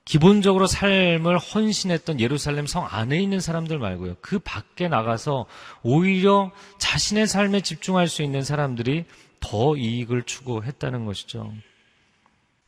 기본적으로 0.05 0.67
삶을 0.67 1.39
헌신했던 1.39 2.21
예루살렘 2.21 2.67
성 2.67 2.87
안에 2.91 3.21
있는 3.21 3.39
사람들 3.39 3.79
말고요. 3.79 4.17
그 4.21 4.41
밖에 4.41 4.89
나가서 4.89 5.47
오히려 5.83 6.51
자신의 6.79 7.29
삶에 7.29 7.61
집중할 7.61 8.09
수 8.09 8.23
있는 8.23 8.43
사람들이 8.43 9.05
더 9.39 9.77
이익을 9.77 10.25
추구했다는 10.25 11.05
것이죠. 11.05 11.53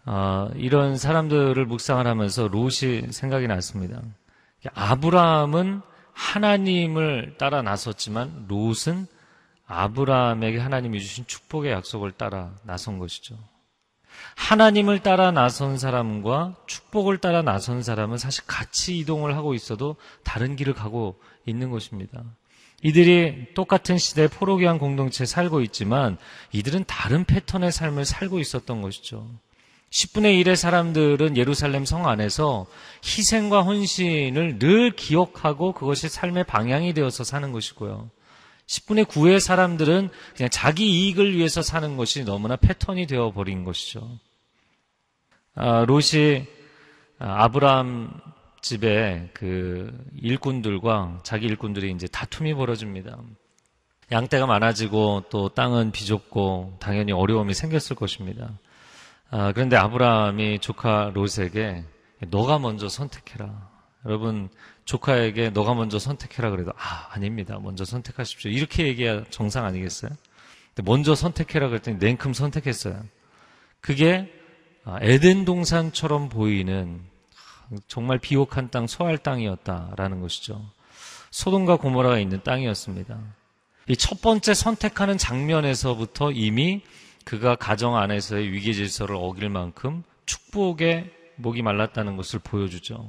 아, 0.05 0.51
이런 0.57 0.97
사람들을 0.97 1.65
묵상을 1.67 2.07
하면서 2.07 2.49
롯이 2.49 3.11
생각이 3.11 3.47
났습니다. 3.47 4.01
아브라함은 4.75 5.83
하나님을 6.13 7.37
따라 7.39 7.63
나섰지만 7.63 8.47
롯은 8.49 9.07
아브라함에게 9.67 10.59
하나님이 10.59 11.01
주신 11.01 11.27
축복의 11.27 11.73
약속을 11.73 12.13
따라 12.13 12.55
나선 12.63 12.99
것이죠. 12.99 13.39
하나님을 14.37 15.01
따라 15.01 15.31
나선 15.31 15.79
사람과 15.79 16.57
축복을 16.67 17.19
따라 17.19 17.43
나선 17.43 17.83
사람은 17.83 18.19
사실 18.19 18.45
같이 18.47 18.99
이동을 18.99 19.37
하고 19.37 19.55
있어도 19.55 19.97
다른 20.23 20.57
길을 20.57 20.75
가고 20.75 21.19
있는 21.47 21.71
것입니다. 21.71 22.23
이들이 22.83 23.55
똑같은 23.55 23.97
시대에 23.97 24.27
포로기한 24.27 24.79
공동체에 24.79 25.27
살고 25.27 25.61
있지만 25.63 26.19
이들은 26.51 26.85
다른 26.87 27.25
패턴의 27.25 27.73
삶을 27.73 28.05
살고 28.05 28.41
있었던 28.41 28.83
것이죠. 28.83 29.29
10분의 29.93 30.43
1의 30.43 30.57
사람들은 30.57 31.37
예루살렘 31.37 31.85
성 31.85 32.09
안에서 32.09 32.67
희생과 33.05 33.63
헌신을 33.63 34.59
늘 34.59 34.91
기억하고 34.93 35.73
그것이 35.73 36.09
삶의 36.09 36.45
방향이 36.45 36.95
되어서 36.95 37.25
사는 37.25 37.53
것이고요. 37.53 38.11
10분의 38.67 39.05
9의 39.05 39.39
사람들은 39.39 40.09
그냥 40.35 40.51
자기 40.51 40.91
이익을 40.91 41.37
위해서 41.37 41.61
사는 41.61 41.99
것이 41.99 42.25
너무나 42.25 42.57
패턴이 42.57 43.07
되어 43.07 43.33
버린 43.33 43.65
것이죠. 43.65 44.19
아, 45.55 45.85
롯이 45.85 46.47
아, 47.19 47.45
아브라함 47.45 48.19
집에 48.63 49.29
그 49.35 49.93
일꾼들과 50.17 51.21
자기 51.23 51.47
일꾼들이 51.47 51.93
이제 51.93 52.07
다툼이 52.07 52.55
벌어집니다. 52.55 53.19
양떼가 54.11 54.47
많아지고 54.47 55.25
또 55.29 55.51
땅은 55.51 55.91
비좁고 55.91 56.79
당연히 56.81 57.13
어려움이 57.13 57.53
생겼을 57.53 57.95
것입니다. 57.97 58.59
아, 59.35 59.51
그런데 59.53 59.77
아브라함이 59.77 60.59
조카 60.59 61.11
롯에게 61.15 61.85
너가 62.29 62.59
먼저 62.59 62.91
선택해라. 62.91 63.71
여러분 64.05 64.51
조카에게 64.85 65.49
너가 65.51 65.73
먼저 65.73 65.99
선택해라 65.99 66.51
그래도 66.51 66.73
아 66.77 67.09
아닙니다. 67.13 67.59
먼저 67.59 67.87
선택하십시오. 67.87 68.51
이렇게 68.51 68.87
얘기해야 68.87 69.25
정상 69.31 69.65
아니겠어요? 69.65 70.11
근데 70.75 70.91
먼저 70.91 71.15
선택해라 71.15 71.69
그랬더니 71.69 71.97
냉큼 71.97 72.35
선택했어요. 72.35 73.03
그게 73.81 74.31
아, 74.85 74.99
에덴 75.01 75.47
동산처럼 75.47 76.29
보이는 76.29 77.01
정말 77.89 78.19
비옥한 78.19 78.71
땅, 78.71 78.87
소할 78.87 79.17
땅이었다라는 79.17 80.21
것이죠. 80.21 80.63
소돔과 81.31 81.77
고모라가 81.77 82.19
있는 82.19 82.43
땅이었습니다. 82.43 83.19
이 83.89 83.97
첫 83.97 84.21
번째 84.21 84.53
선택하는 84.53 85.17
장면에서부터 85.17 86.33
이미 86.33 86.83
그가 87.25 87.57
가정 87.57 87.97
안에서의 87.97 88.51
위기 88.53 88.75
질서를 88.75 89.17
어길 89.17 89.49
만큼 89.49 90.03
축복의 90.27 91.11
목이 91.37 91.63
말랐다는 91.63 92.17
것을 92.17 92.39
보여주죠. 92.41 93.09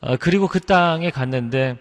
아, 0.00 0.16
그리고 0.16 0.48
그 0.48 0.60
땅에 0.60 1.10
갔는데 1.10 1.78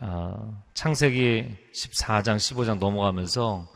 아, 0.00 0.36
창세기 0.74 1.56
14장, 1.74 2.36
15장 2.36 2.78
넘어가면서 2.78 3.66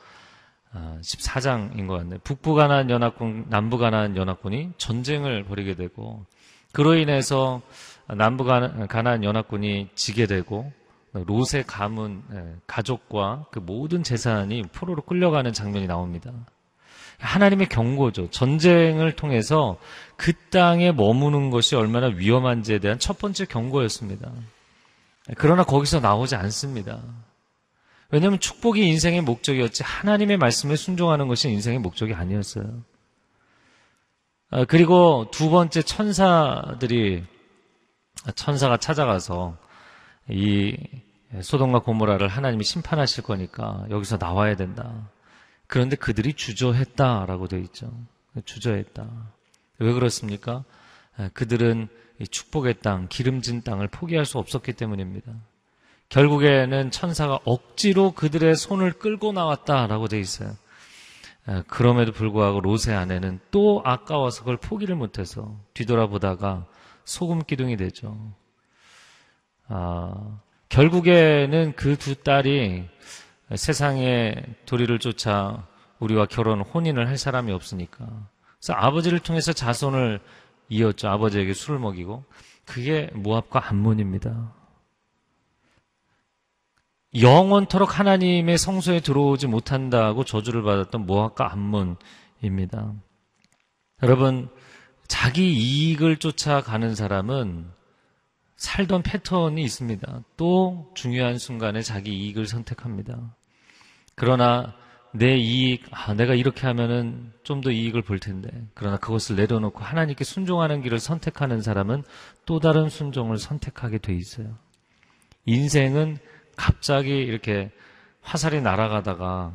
아, 0.72 0.98
14장인 1.02 1.86
것 1.86 1.98
같네요. 1.98 2.18
북부 2.24 2.54
가나안 2.54 2.88
연합군, 2.90 3.46
남부 3.48 3.78
가나안 3.78 4.16
연합군이 4.16 4.72
전쟁을 4.78 5.44
벌이게 5.44 5.74
되고 5.74 6.24
그로 6.72 6.94
인해서 6.94 7.60
남부 8.06 8.44
가나안 8.44 9.24
연합군이 9.24 9.90
지게 9.94 10.26
되고 10.26 10.72
롯의 11.12 11.64
가문 11.66 12.22
예, 12.32 12.56
가족과 12.66 13.46
그 13.50 13.58
모든 13.58 14.02
재산이 14.02 14.62
포로로 14.72 15.02
끌려가는 15.02 15.52
장면이 15.52 15.86
나옵니다. 15.86 16.32
하나님의 17.18 17.68
경고죠. 17.68 18.30
전쟁을 18.30 19.16
통해서 19.16 19.78
그 20.16 20.32
땅에 20.50 20.92
머무는 20.92 21.50
것이 21.50 21.76
얼마나 21.76 22.06
위험한지에 22.06 22.78
대한 22.78 22.98
첫 22.98 23.18
번째 23.18 23.44
경고였습니다. 23.46 24.30
그러나 25.36 25.64
거기서 25.64 26.00
나오지 26.00 26.34
않습니다. 26.36 27.00
왜냐하면 28.10 28.40
축복이 28.40 28.86
인생의 28.86 29.22
목적이었지 29.22 29.82
하나님의 29.82 30.36
말씀에 30.36 30.76
순종하는 30.76 31.28
것이 31.28 31.48
인생의 31.48 31.78
목적이 31.78 32.14
아니었어요. 32.14 32.82
아, 34.50 34.64
그리고 34.66 35.28
두 35.30 35.48
번째 35.48 35.80
천사들이 35.80 37.24
천사가 38.34 38.76
찾아가서 38.76 39.56
이 40.28 40.76
소돔과 41.40 41.80
고모라를 41.80 42.28
하나님이 42.28 42.62
심판하실 42.64 43.24
거니까 43.24 43.86
여기서 43.88 44.18
나와야 44.18 44.54
된다. 44.54 45.08
그런데 45.72 45.96
그들이 45.96 46.34
주저했다라고 46.34 47.48
되어 47.48 47.60
있죠. 47.60 47.90
주저했다. 48.44 49.08
왜 49.78 49.92
그렇습니까? 49.94 50.64
아, 51.16 51.30
그들은 51.32 51.88
이 52.20 52.28
축복의 52.28 52.80
땅, 52.82 53.08
기름진 53.08 53.62
땅을 53.62 53.88
포기할 53.88 54.26
수 54.26 54.36
없었기 54.36 54.74
때문입니다. 54.74 55.32
결국에는 56.10 56.90
천사가 56.90 57.38
억지로 57.46 58.12
그들의 58.12 58.54
손을 58.54 58.92
끌고 58.92 59.32
나왔다라고 59.32 60.08
되어 60.08 60.20
있어요. 60.20 60.54
아, 61.46 61.62
그럼에도 61.68 62.12
불구하고 62.12 62.60
롯의 62.60 62.94
아내는 62.94 63.40
또 63.50 63.80
아까워서 63.82 64.40
그걸 64.40 64.58
포기를 64.58 64.94
못해서 64.94 65.58
뒤돌아보다가 65.72 66.66
소금 67.06 67.44
기둥이 67.44 67.78
되죠. 67.78 68.34
아, 69.68 70.38
결국에는 70.68 71.72
그 71.76 71.96
두 71.96 72.14
딸이 72.16 72.92
세상의 73.56 74.44
도리를 74.66 74.98
쫓아 74.98 75.66
우리와 75.98 76.26
결혼, 76.26 76.60
혼인을 76.60 77.08
할 77.08 77.16
사람이 77.16 77.52
없으니까. 77.52 78.28
그래서 78.58 78.72
아버지를 78.74 79.20
통해서 79.20 79.52
자손을 79.52 80.20
이었죠. 80.68 81.08
아버지에게 81.08 81.54
술을 81.54 81.78
먹이고. 81.78 82.24
그게 82.64 83.10
모압과 83.14 83.68
암몬입니다. 83.68 84.54
영원토록 87.20 87.98
하나님의 87.98 88.56
성소에 88.56 89.00
들어오지 89.00 89.46
못한다고 89.46 90.24
저주를 90.24 90.62
받았던 90.62 91.04
모압과 91.04 91.52
암몬입니다. 91.52 92.94
여러분, 94.02 94.48
자기 95.06 95.52
이익을 95.52 96.16
쫓아가는 96.16 96.94
사람은 96.94 97.70
살던 98.56 99.02
패턴이 99.02 99.62
있습니다. 99.62 100.22
또 100.36 100.90
중요한 100.94 101.36
순간에 101.36 101.82
자기 101.82 102.12
이익을 102.12 102.46
선택합니다. 102.46 103.34
그러나 104.22 104.72
내 105.10 105.36
이익, 105.36 105.84
아, 105.90 106.14
내가 106.14 106.34
이렇게 106.34 106.64
하면은 106.68 107.32
좀 107.42 107.60
더 107.60 107.72
이익을 107.72 108.02
볼 108.02 108.20
텐데. 108.20 108.48
그러나 108.72 108.96
그것을 108.98 109.34
내려놓고 109.34 109.80
하나님께 109.80 110.22
순종하는 110.22 110.80
길을 110.80 111.00
선택하는 111.00 111.60
사람은 111.60 112.04
또 112.46 112.60
다른 112.60 112.88
순종을 112.88 113.38
선택하게 113.38 113.98
돼 113.98 114.14
있어요. 114.14 114.56
인생은 115.46 116.18
갑자기 116.54 117.10
이렇게 117.10 117.72
화살이 118.20 118.60
날아가다가 118.60 119.52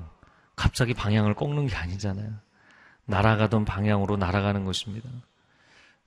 갑자기 0.58 0.94
방향을 0.94 1.34
꺾는 1.34 1.68
게 1.68 1.76
아니잖아요. 1.78 2.30
날아가던 3.06 3.64
방향으로 3.64 4.18
날아가는 4.18 4.66
것입니다. 4.66 5.08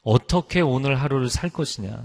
어떻게 0.02 0.60
오늘 0.60 1.00
하루를 1.00 1.30
살 1.30 1.48
것이냐. 1.48 1.98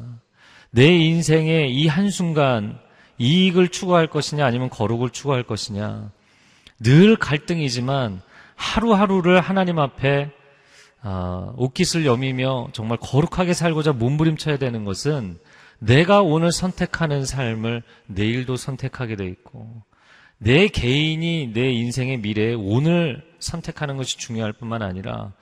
내 0.72 0.88
인생의 0.88 1.76
이 1.76 1.88
한순간 1.90 2.80
이익을 3.18 3.68
추구할 3.68 4.08
것이냐 4.08 4.46
아니면 4.46 4.70
거룩을 4.70 5.10
추구할 5.10 5.44
것이냐. 5.44 6.15
늘 6.80 7.16
갈등이지만 7.16 8.22
하루하루를 8.56 9.40
하나님 9.42 9.80
앞에 9.80 10.32
아, 11.02 11.54
옷깃을 11.58 12.06
여미며 12.06 12.70
정말 12.74 12.98
거룩하게 13.00 13.54
살고자 13.54 13.94
몸부림쳐야 13.94 14.58
되는 14.58 14.86
것은 14.86 15.38
내가 15.80 16.22
오늘 16.22 16.52
선택하는 16.52 17.26
삶을 17.26 17.84
내일도 18.08 18.56
선택하게 18.56 19.16
돼 19.16 19.28
있고 19.28 19.84
내 20.38 20.68
개인이 20.68 21.52
내 21.54 21.72
인생의 21.72 22.18
미래에 22.20 22.54
오늘 22.54 23.24
선택하는 23.40 23.98
것이 23.98 24.18
중요할 24.18 24.54
뿐만 24.54 24.82
아니라 24.82 25.34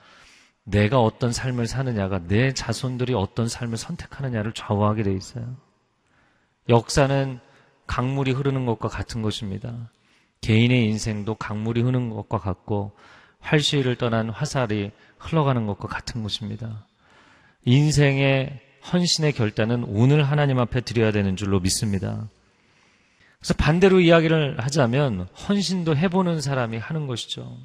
내가 0.64 1.00
어떤 1.00 1.32
삶을 1.32 1.66
사느냐가 1.66 2.20
내 2.26 2.52
자손들이 2.52 3.14
어떤 3.14 3.48
삶을 3.48 3.76
선택하느냐를 3.76 4.52
좌우하게 4.52 5.02
돼 5.02 5.12
있어요. 5.14 5.56
역사는 6.68 7.40
강물이 7.86 8.32
흐르는 8.32 8.64
것과 8.66 8.88
같은 8.88 9.20
것입니다. 9.20 9.90
개인의 10.44 10.84
인생도 10.84 11.36
강물이 11.36 11.80
흐르는 11.80 12.10
것과 12.10 12.38
같고 12.38 12.92
활시위를 13.40 13.96
떠난 13.96 14.28
화살이 14.28 14.90
흘러가는 15.16 15.66
것과 15.66 15.88
같은 15.88 16.22
것입니다. 16.22 16.86
인생의 17.64 18.60
헌신의 18.92 19.32
결단은 19.32 19.84
오늘 19.84 20.22
하나님 20.22 20.58
앞에 20.58 20.82
드려야 20.82 21.12
되는 21.12 21.34
줄로 21.36 21.60
믿습니다. 21.60 22.28
그래서 23.38 23.54
반대로 23.54 24.00
이야기를 24.00 24.60
하자면 24.60 25.28
헌신도 25.48 25.96
해보는 25.96 26.42
사람이 26.42 26.76
하는 26.76 27.06
것이죠. 27.06 27.56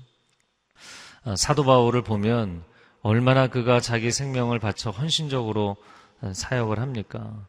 아, 1.26 1.36
사도 1.36 1.66
바울을 1.66 2.02
보면 2.04 2.64
얼마나 3.02 3.48
그가 3.48 3.82
자기 3.82 4.10
생명을 4.10 4.60
바쳐 4.60 4.90
헌신적으로 4.90 5.76
사역을 6.32 6.80
합니까? 6.80 7.46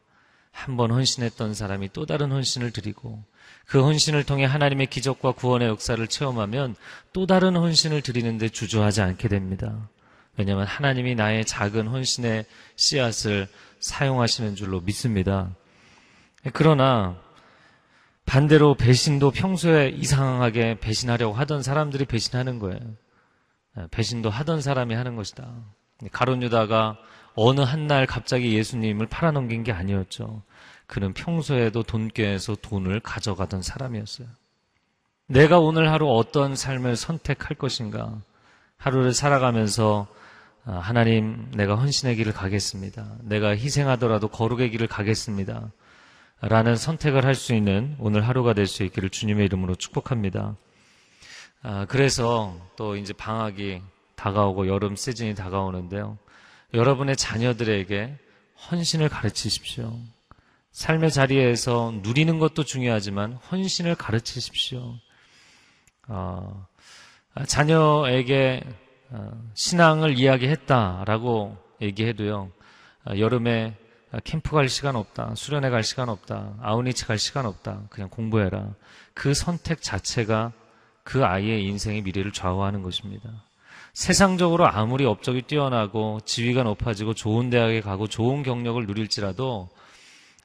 한 0.51 0.75
번 0.75 0.91
헌신했던 0.91 1.53
사람이 1.53 1.91
또 1.93 2.05
다른 2.05 2.33
헌신을 2.33 2.71
드리고 2.71 3.23
그 3.71 3.81
헌신을 3.81 4.25
통해 4.25 4.43
하나님의 4.43 4.87
기적과 4.87 5.31
구원의 5.31 5.69
역사를 5.69 6.05
체험하면 6.05 6.75
또 7.13 7.25
다른 7.25 7.55
헌신을 7.55 8.01
드리는데 8.01 8.49
주저하지 8.49 9.01
않게 9.01 9.29
됩니다. 9.29 9.87
왜냐하면 10.37 10.67
하나님이 10.67 11.15
나의 11.15 11.45
작은 11.45 11.87
헌신의 11.87 12.43
씨앗을 12.75 13.47
사용하시는 13.79 14.55
줄로 14.55 14.81
믿습니다. 14.81 15.55
그러나 16.51 17.17
반대로 18.25 18.75
배신도 18.75 19.31
평소에 19.31 19.87
이상하게 19.87 20.79
배신하려고 20.81 21.33
하던 21.33 21.63
사람들이 21.63 22.03
배신하는 22.03 22.59
거예요. 22.59 22.77
배신도 23.91 24.29
하던 24.29 24.59
사람이 24.59 24.95
하는 24.95 25.15
것이다. 25.15 25.49
가론 26.11 26.43
유다가 26.43 26.97
어느 27.35 27.61
한 27.61 27.87
날 27.87 28.05
갑자기 28.05 28.53
예수님을 28.53 29.07
팔아넘긴 29.07 29.63
게 29.63 29.71
아니었죠. 29.71 30.43
그는 30.91 31.13
평소에도 31.13 31.83
돈꾀에서 31.83 32.55
돈을 32.61 32.99
가져가던 32.99 33.61
사람이었어요. 33.61 34.27
내가 35.27 35.57
오늘 35.57 35.89
하루 35.89 36.09
어떤 36.11 36.57
삶을 36.57 36.97
선택할 36.97 37.55
것인가? 37.57 38.21
하루를 38.75 39.13
살아가면서 39.13 40.07
아, 40.65 40.79
하나님, 40.79 41.49
내가 41.51 41.75
헌신의 41.75 42.17
길을 42.17 42.33
가겠습니다. 42.33 43.15
내가 43.21 43.51
희생하더라도 43.51 44.27
거룩의 44.27 44.69
길을 44.69 44.87
가겠습니다. 44.87 45.71
라는 46.41 46.75
선택을 46.75 47.23
할 47.25 47.35
수 47.35 47.55
있는 47.55 47.95
오늘 47.97 48.27
하루가 48.27 48.53
될 48.53 48.67
수 48.67 48.83
있기를 48.83 49.09
주님의 49.11 49.45
이름으로 49.45 49.75
축복합니다. 49.75 50.57
아, 51.63 51.85
그래서 51.87 52.53
또 52.75 52.97
이제 52.97 53.13
방학이 53.13 53.81
다가오고 54.17 54.67
여름 54.67 54.97
시즌이 54.97 55.35
다가오는데요. 55.35 56.17
여러분의 56.73 57.15
자녀들에게 57.15 58.17
헌신을 58.69 59.07
가르치십시오. 59.07 59.97
삶의 60.71 61.11
자리에서 61.11 61.93
누리는 62.01 62.39
것도 62.39 62.63
중요하지만 62.63 63.33
헌신을 63.33 63.95
가르치십시오. 63.95 64.95
어, 66.07 66.67
자녀에게 67.45 68.63
어, 69.09 69.31
신앙을 69.53 70.17
이야기했다라고 70.17 71.57
얘기해도요. 71.81 72.51
어, 73.05 73.17
여름에 73.17 73.75
캠프 74.23 74.51
갈 74.51 74.67
시간 74.69 74.95
없다. 74.95 75.35
수련회 75.35 75.69
갈 75.69 75.83
시간 75.83 76.09
없다. 76.09 76.55
아우니치 76.61 77.05
갈 77.05 77.17
시간 77.17 77.45
없다. 77.45 77.83
그냥 77.89 78.09
공부해라. 78.09 78.73
그 79.13 79.33
선택 79.33 79.81
자체가 79.81 80.51
그 81.03 81.25
아이의 81.25 81.65
인생의 81.65 82.01
미래를 82.01 82.31
좌우하는 82.31 82.81
것입니다. 82.81 83.29
세상적으로 83.93 84.67
아무리 84.67 85.05
업적이 85.05 85.43
뛰어나고 85.43 86.21
지위가 86.25 86.63
높아지고 86.63 87.13
좋은 87.13 87.49
대학에 87.49 87.81
가고 87.81 88.07
좋은 88.07 88.43
경력을 88.43 88.85
누릴지라도 88.85 89.69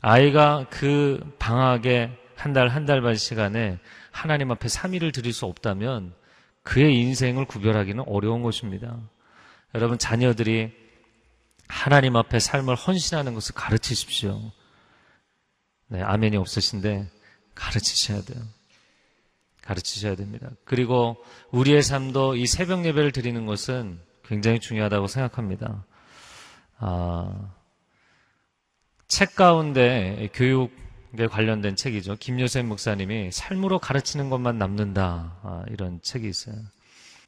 아이가 0.08 0.66
그 0.70 1.18
방학에 1.40 2.16
한 2.36 2.52
달, 2.52 2.68
한 2.68 2.86
달반 2.86 3.16
시간에 3.16 3.80
하나님 4.12 4.52
앞에 4.52 4.68
3일을 4.68 5.12
드릴 5.12 5.32
수 5.32 5.46
없다면 5.46 6.14
그의 6.62 6.96
인생을 7.00 7.44
구별하기는 7.44 8.04
어려운 8.06 8.40
것입니다. 8.42 9.00
여러분, 9.74 9.98
자녀들이 9.98 10.72
하나님 11.66 12.14
앞에 12.14 12.38
삶을 12.38 12.76
헌신하는 12.76 13.34
것을 13.34 13.56
가르치십시오. 13.56 14.52
네, 15.88 16.00
아멘이 16.02 16.36
없으신데 16.36 17.10
가르치셔야 17.56 18.22
돼요. 18.22 18.44
가르치셔야 19.62 20.14
됩니다. 20.14 20.50
그리고 20.64 21.16
우리의 21.50 21.82
삶도 21.82 22.36
이 22.36 22.46
새벽 22.46 22.84
예배를 22.84 23.10
드리는 23.10 23.44
것은 23.44 24.00
굉장히 24.24 24.60
중요하다고 24.60 25.08
생각합니다. 25.08 25.84
아, 26.78 27.56
책 29.08 29.36
가운데 29.36 30.28
교육에 30.34 31.26
관련된 31.30 31.76
책이죠. 31.76 32.16
김요셉 32.16 32.66
목사님이 32.66 33.30
삶으로 33.30 33.78
가르치는 33.78 34.30
것만 34.30 34.58
남는다. 34.58 35.38
아, 35.42 35.64
이런 35.70 36.00
책이 36.02 36.28
있어요. 36.28 36.56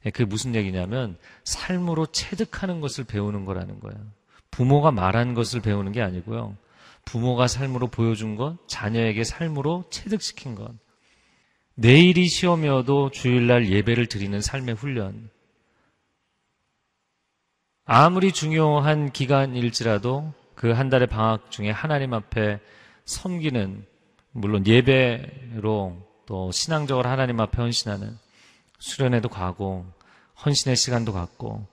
예, 0.05 0.11
그게 0.11 0.25
무슨 0.25 0.55
얘기냐면 0.55 1.17
삶으로 1.43 2.05
체득하는 2.07 2.81
것을 2.81 3.03
배우는 3.03 3.45
거라는 3.45 3.79
거예요. 3.79 3.97
부모가 4.51 4.91
말한 4.91 5.33
것을 5.33 5.61
배우는 5.61 5.91
게 5.91 6.01
아니고요. 6.01 6.55
부모가 7.05 7.47
삶으로 7.47 7.87
보여준 7.87 8.35
것, 8.35 8.57
자녀에게 8.67 9.23
삶으로 9.23 9.85
체득시킨 9.89 10.55
것. 10.55 10.71
내일이 11.75 12.27
시험이어도 12.27 13.09
주일날 13.11 13.69
예배를 13.69 14.07
드리는 14.07 14.41
삶의 14.41 14.75
훈련. 14.75 15.29
아무리 17.85 18.31
중요한 18.31 19.11
기간일지라도 19.11 20.33
그 20.59 20.73
한 20.73 20.89
달의 20.89 21.07
방학 21.07 21.51
중에 21.51 21.69
하나님 21.69 22.13
앞에 22.13 22.59
섬기는, 23.05 23.85
물론 24.33 24.67
예배로 24.67 26.05
또 26.25 26.51
신앙적으로 26.51 27.07
하나님 27.07 27.39
앞에 27.39 27.61
헌신하는 27.61 28.17
수련회도 28.77 29.29
가고, 29.29 29.85
헌신의 30.45 30.75
시간도 30.75 31.13
갖고, 31.13 31.65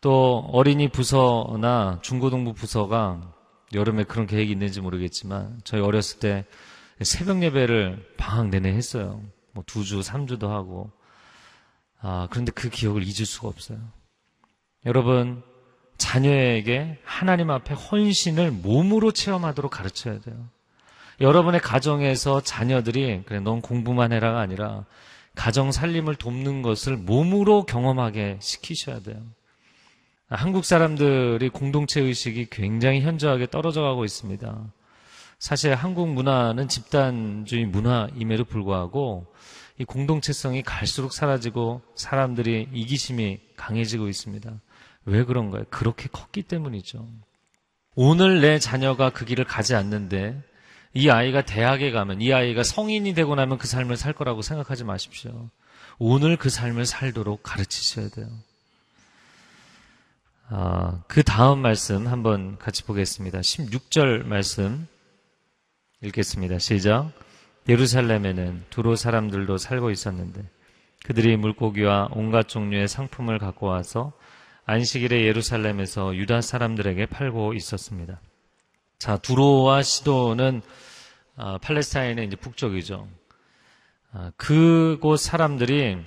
또 0.00 0.48
어린이 0.52 0.88
부서나 0.88 2.00
중고등부 2.02 2.54
부서가 2.54 3.32
여름에 3.72 4.02
그런 4.02 4.26
계획이 4.26 4.50
있는지 4.50 4.80
모르겠지만, 4.80 5.60
저희 5.62 5.80
어렸을 5.80 6.18
때 6.18 6.44
새벽 7.02 7.40
예배를 7.40 8.14
방학 8.16 8.48
내내 8.48 8.70
했어요. 8.70 9.22
뭐 9.52 9.62
두 9.64 9.84
주, 9.84 10.02
삼 10.02 10.26
주도 10.26 10.50
하고. 10.50 10.90
아, 12.00 12.26
그런데 12.32 12.50
그 12.50 12.68
기억을 12.68 13.04
잊을 13.04 13.26
수가 13.26 13.46
없어요. 13.46 13.78
여러분, 14.86 15.44
자녀에게 15.96 16.98
하나님 17.04 17.50
앞에 17.50 17.74
헌신을 17.74 18.50
몸으로 18.50 19.12
체험하도록 19.12 19.70
가르쳐야 19.70 20.20
돼요. 20.20 20.36
여러분의 21.20 21.60
가정에서 21.60 22.40
자녀들이 22.40 23.22
그래 23.26 23.40
넌 23.40 23.60
공부만 23.60 24.12
해라가 24.12 24.40
아니라 24.40 24.84
가정 25.34 25.72
살림을 25.72 26.16
돕는 26.16 26.62
것을 26.62 26.96
몸으로 26.96 27.64
경험하게 27.64 28.38
시키셔야 28.40 29.00
돼요. 29.00 29.16
한국 30.28 30.64
사람들이 30.64 31.48
공동체 31.50 32.00
의식이 32.00 32.48
굉장히 32.50 33.02
현저하게 33.02 33.48
떨어져 33.48 33.82
가고 33.82 34.04
있습니다. 34.04 34.72
사실 35.38 35.74
한국 35.74 36.08
문화는 36.08 36.68
집단주의 36.68 37.66
문화임에도 37.66 38.44
불구하고 38.44 39.26
이 39.78 39.84
공동체성이 39.84 40.62
갈수록 40.62 41.12
사라지고 41.12 41.82
사람들이 41.94 42.68
이기심이 42.72 43.40
강해지고 43.56 44.08
있습니다. 44.08 44.50
왜 45.06 45.24
그런가요? 45.24 45.64
그렇게 45.70 46.08
컸기 46.10 46.42
때문이죠. 46.42 47.06
오늘 47.94 48.40
내 48.40 48.58
자녀가 48.58 49.10
그 49.10 49.24
길을 49.24 49.44
가지 49.44 49.74
않는데 49.74 50.42
이 50.94 51.10
아이가 51.10 51.42
대학에 51.42 51.90
가면 51.90 52.20
이 52.20 52.32
아이가 52.32 52.62
성인이 52.62 53.14
되고 53.14 53.34
나면 53.34 53.58
그 53.58 53.66
삶을 53.66 53.96
살 53.96 54.12
거라고 54.12 54.42
생각하지 54.42 54.84
마십시오. 54.84 55.48
오늘 55.98 56.36
그 56.36 56.50
삶을 56.50 56.86
살도록 56.86 57.42
가르치셔야 57.42 58.08
돼요. 58.08 58.28
아, 60.48 61.02
그 61.08 61.22
다음 61.22 61.60
말씀 61.60 62.06
한번 62.06 62.58
같이 62.58 62.84
보겠습니다. 62.84 63.40
16절 63.40 64.24
말씀 64.26 64.86
읽겠습니다. 66.02 66.58
시작. 66.58 67.12
예루살렘에는 67.68 68.64
두로 68.70 68.94
사람들도 68.94 69.56
살고 69.56 69.90
있었는데 69.90 70.44
그들이 71.04 71.36
물고기와 71.36 72.08
온갖 72.12 72.48
종류의 72.48 72.88
상품을 72.88 73.38
갖고 73.38 73.66
와서 73.66 74.12
안식일에 74.66 75.24
예루살렘에서 75.26 76.14
유다 76.16 76.40
사람들에게 76.40 77.06
팔고 77.06 77.54
있었습니다. 77.54 78.20
자, 78.98 79.18
두로와 79.18 79.82
시도는 79.82 80.62
아, 81.36 81.58
팔레스타인의 81.58 82.26
이제 82.26 82.36
북쪽이죠. 82.36 83.08
아, 84.12 84.32
그곳 84.36 85.18
사람들이 85.18 85.98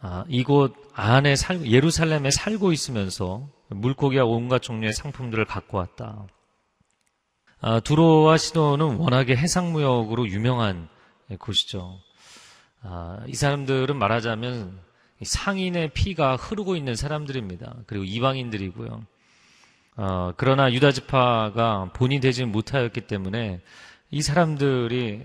아, 0.00 0.24
이곳 0.28 0.76
안에 0.94 1.34
살, 1.34 1.66
예루살렘에 1.66 2.30
살고 2.30 2.72
있으면서 2.72 3.48
물고기와 3.68 4.24
온갖 4.24 4.62
종류의 4.62 4.92
상품들을 4.92 5.44
갖고 5.46 5.78
왔다. 5.78 6.26
아, 7.60 7.80
두로와 7.80 8.36
시도는 8.36 8.96
워낙에 8.96 9.34
해상무역으로 9.34 10.28
유명한 10.28 10.88
곳이죠. 11.40 11.98
아, 12.82 13.24
이 13.26 13.34
사람들은 13.34 13.96
말하자면 13.96 14.87
상인의 15.22 15.90
피가 15.90 16.36
흐르고 16.36 16.76
있는 16.76 16.94
사람들입니다. 16.94 17.76
그리고 17.86 18.04
이방인들이고요. 18.04 19.04
어, 19.96 20.32
그러나 20.36 20.72
유다 20.72 20.92
지파가 20.92 21.90
본이 21.92 22.20
되지 22.20 22.44
못하였기 22.44 23.00
때문에 23.02 23.60
이 24.10 24.22
사람들이 24.22 25.22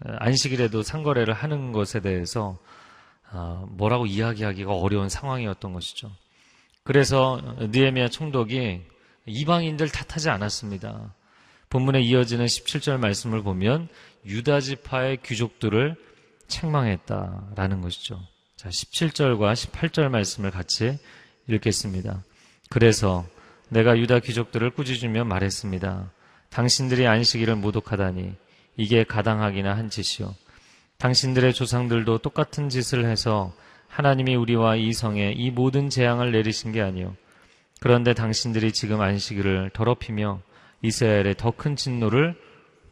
안식일에도 0.00 0.82
상거래를 0.82 1.34
하는 1.34 1.72
것에 1.72 2.00
대해서 2.00 2.58
어, 3.32 3.66
뭐라고 3.70 4.06
이야기하기가 4.06 4.72
어려운 4.72 5.08
상황이었던 5.08 5.72
것이죠. 5.72 6.10
그래서 6.84 7.40
느에미아 7.58 8.08
총독이 8.08 8.82
이방인들 9.26 9.88
탓하지 9.88 10.30
않았습니다. 10.30 11.14
본문에 11.70 12.00
이어지는 12.02 12.46
17절 12.46 12.98
말씀을 12.98 13.42
보면 13.42 13.88
유다 14.26 14.60
지파의 14.60 15.18
귀족들을 15.22 15.96
책망했다라는 16.46 17.80
것이죠. 17.80 18.20
자, 18.64 18.70
17절과 18.70 19.52
18절 19.52 20.08
말씀을 20.08 20.50
같이 20.50 20.98
읽겠습니다. 21.48 22.24
그래서 22.70 23.26
내가 23.68 23.98
유다 23.98 24.20
귀족들을 24.20 24.70
꾸짖으며 24.70 25.24
말했습니다. 25.24 26.10
당신들이 26.48 27.06
안식일을 27.06 27.56
모독하다니 27.56 28.32
이게 28.78 29.04
가당하기나 29.04 29.76
한 29.76 29.90
짓이요. 29.90 30.34
당신들의 30.96 31.52
조상들도 31.52 32.18
똑같은 32.18 32.70
짓을 32.70 33.04
해서 33.04 33.52
하나님이 33.88 34.34
우리와 34.34 34.76
이 34.76 34.94
성에 34.94 35.32
이 35.32 35.50
모든 35.50 35.90
재앙을 35.90 36.32
내리신 36.32 36.72
게 36.72 36.80
아니요. 36.80 37.14
그런데 37.80 38.14
당신들이 38.14 38.72
지금 38.72 39.02
안식일을 39.02 39.72
더럽히며 39.74 40.40
이스라엘의 40.80 41.34
더 41.36 41.50
큰 41.50 41.76
진노를 41.76 42.34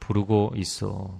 부르고 0.00 0.52
있어. 0.56 1.18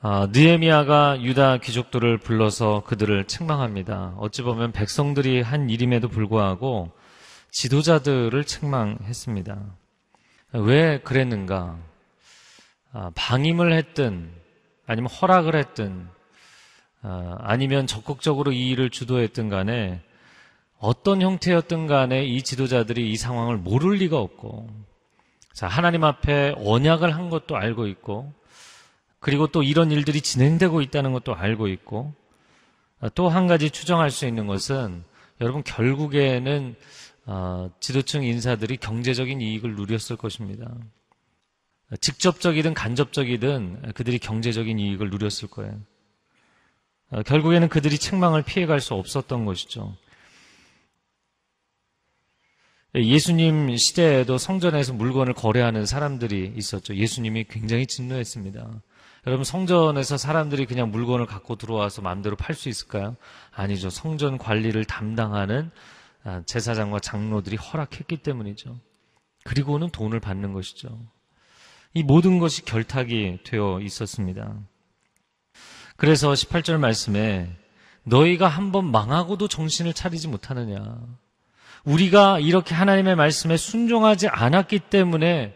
아, 0.00 0.28
느에미아가 0.30 1.20
유다 1.22 1.56
귀족들을 1.58 2.18
불러서 2.18 2.84
그들을 2.86 3.24
책망합니다. 3.24 4.14
어찌 4.18 4.42
보면 4.42 4.70
백성들이 4.70 5.40
한 5.40 5.70
일임에도 5.70 6.08
불구하고 6.08 6.92
지도자들을 7.50 8.44
책망했습니다. 8.44 9.58
왜 10.52 11.00
그랬는가? 11.00 11.80
아, 12.92 13.10
방임을 13.16 13.72
했든 13.72 14.30
아니면 14.86 15.10
허락을 15.10 15.56
했든 15.56 16.06
아, 17.02 17.36
아니면 17.40 17.88
적극적으로 17.88 18.52
이 18.52 18.68
일을 18.68 18.90
주도했든 18.90 19.48
간에 19.48 20.00
어떤 20.78 21.22
형태였든 21.22 21.88
간에 21.88 22.24
이 22.24 22.42
지도자들이 22.42 23.10
이 23.10 23.16
상황을 23.16 23.56
모를 23.56 23.94
리가 23.96 24.16
없고, 24.16 24.68
자, 25.54 25.66
하나님 25.66 26.04
앞에 26.04 26.54
언약을 26.56 27.16
한 27.16 27.30
것도 27.30 27.56
알고 27.56 27.88
있고, 27.88 28.32
그리고 29.20 29.46
또 29.48 29.62
이런 29.62 29.90
일들이 29.90 30.20
진행되고 30.20 30.80
있다는 30.80 31.12
것도 31.12 31.34
알고 31.34 31.68
있고, 31.68 32.14
또 33.14 33.28
한 33.28 33.46
가지 33.46 33.70
추정할 33.70 34.10
수 34.10 34.26
있는 34.26 34.46
것은 34.46 35.04
여러분 35.40 35.62
결국에는 35.62 36.74
어, 37.26 37.70
지도층 37.78 38.24
인사들이 38.24 38.78
경제적인 38.78 39.40
이익을 39.40 39.76
누렸을 39.76 40.16
것입니다. 40.16 40.74
직접적이든 42.00 42.74
간접적이든 42.74 43.92
그들이 43.92 44.18
경제적인 44.18 44.78
이익을 44.78 45.10
누렸을 45.10 45.48
거예요. 45.48 45.78
어, 47.10 47.22
결국에는 47.22 47.68
그들이 47.68 47.98
책망을 47.98 48.42
피해갈 48.42 48.80
수 48.80 48.94
없었던 48.94 49.44
것이죠. 49.44 49.94
예수님 52.94 53.76
시대에도 53.76 54.38
성전에서 54.38 54.94
물건을 54.94 55.34
거래하는 55.34 55.86
사람들이 55.86 56.54
있었죠. 56.56 56.96
예수님이 56.96 57.44
굉장히 57.48 57.86
진노했습니다. 57.86 58.82
여러분 59.28 59.44
성전에서 59.44 60.16
사람들이 60.16 60.64
그냥 60.64 60.90
물건을 60.90 61.26
갖고 61.26 61.56
들어와서 61.56 62.00
마음대로 62.00 62.34
팔 62.34 62.54
수 62.54 62.70
있을까요? 62.70 63.14
아니죠. 63.54 63.90
성전 63.90 64.38
관리를 64.38 64.86
담당하는 64.86 65.70
아, 66.24 66.40
제사장과 66.46 67.00
장로들이 67.00 67.56
허락했기 67.56 68.16
때문이죠. 68.16 68.80
그리고는 69.44 69.90
돈을 69.90 70.18
받는 70.18 70.54
것이죠. 70.54 70.98
이 71.92 72.02
모든 72.02 72.38
것이 72.38 72.64
결탁이 72.64 73.40
되어 73.44 73.80
있었습니다. 73.82 74.56
그래서 75.98 76.32
18절 76.32 76.78
말씀에 76.78 77.54
너희가 78.04 78.48
한번 78.48 78.90
망하고도 78.90 79.46
정신을 79.46 79.92
차리지 79.92 80.28
못하느냐. 80.28 81.02
우리가 81.84 82.38
이렇게 82.38 82.74
하나님의 82.74 83.14
말씀에 83.14 83.58
순종하지 83.58 84.28
않았기 84.28 84.78
때문에 84.78 85.54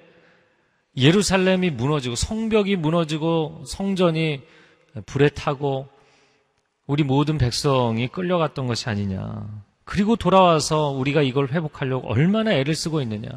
예루살렘이 0.97 1.71
무너지고 1.71 2.15
성벽이 2.15 2.77
무너지고 2.77 3.65
성전이 3.67 4.43
불에 5.07 5.29
타고 5.31 5.89
우리 6.87 7.03
모든 7.03 7.39
백성이 7.39 8.09
끌려갔던 8.09 8.67
것이 8.67 8.89
아니냐. 8.89 9.49
그리고 9.85 10.17
돌아와서 10.17 10.89
우리가 10.91 11.23
이걸 11.23 11.49
회복하려고 11.49 12.09
얼마나 12.09 12.53
애를 12.53 12.75
쓰고 12.75 13.01
있느냐. 13.03 13.29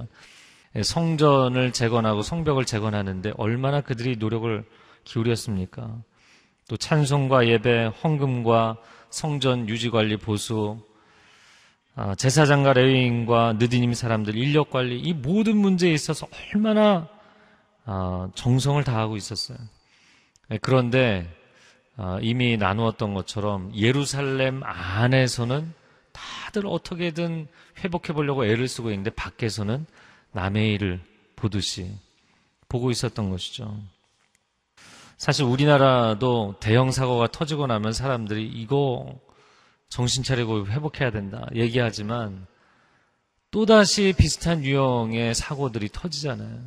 성전을 0.82 1.72
재건하고 1.72 2.22
성벽을 2.22 2.66
재건하는데 2.66 3.34
얼마나 3.38 3.82
그들이 3.82 4.18
노력을 4.18 4.66
기울였습니까? 5.06 5.96
또 6.68 6.78
찬송과 6.78 7.48
예배, 7.48 7.92
헌금과 8.04 8.78
성전 9.10 9.70
유지 9.70 9.90
관리 9.90 10.18
보수, 10.18 10.80
아, 11.96 12.14
제사장과 12.16 12.74
레위인과 12.74 13.54
느디님 13.58 13.94
사람들 13.94 14.36
인력 14.36 14.72
관리 14.72 15.00
이 15.00 15.14
모든 15.14 15.56
문제에 15.56 15.94
있어서 15.94 16.28
얼마나 16.54 17.08
아, 17.86 18.30
정성을 18.36 18.84
다하고 18.84 19.16
있었어요. 19.16 19.58
예, 20.52 20.58
그런데 20.58 21.32
아, 21.98 22.20
이미 22.22 22.58
나누었던 22.58 23.14
것처럼 23.14 23.74
예루살렘 23.76 24.62
안에서는 24.64 25.74
다들 26.12 26.66
어떻게든 26.68 27.48
회복해 27.84 28.14
보려고 28.14 28.46
애를 28.46 28.68
쓰고 28.68 28.90
있는데 28.92 29.12
밖에서는 29.12 29.86
남의 30.32 30.74
일을 30.74 31.02
보듯이 31.36 31.92
보고 32.68 32.92
있었던 32.92 33.30
것이죠. 33.30 33.78
사실 35.18 35.46
우리나라도 35.46 36.56
대형 36.60 36.92
사고가 36.92 37.28
터지고 37.28 37.68
나면 37.68 37.94
사람들이 37.94 38.46
이거 38.48 39.18
정신 39.90 40.24
차리고 40.24 40.68
회복해야 40.68 41.12
된다 41.12 41.48
얘기하지만 41.54 42.48
또다시 43.52 44.14
비슷한 44.18 44.64
유형의 44.64 45.34
사고들이 45.36 45.90
터지잖아요. 45.94 46.60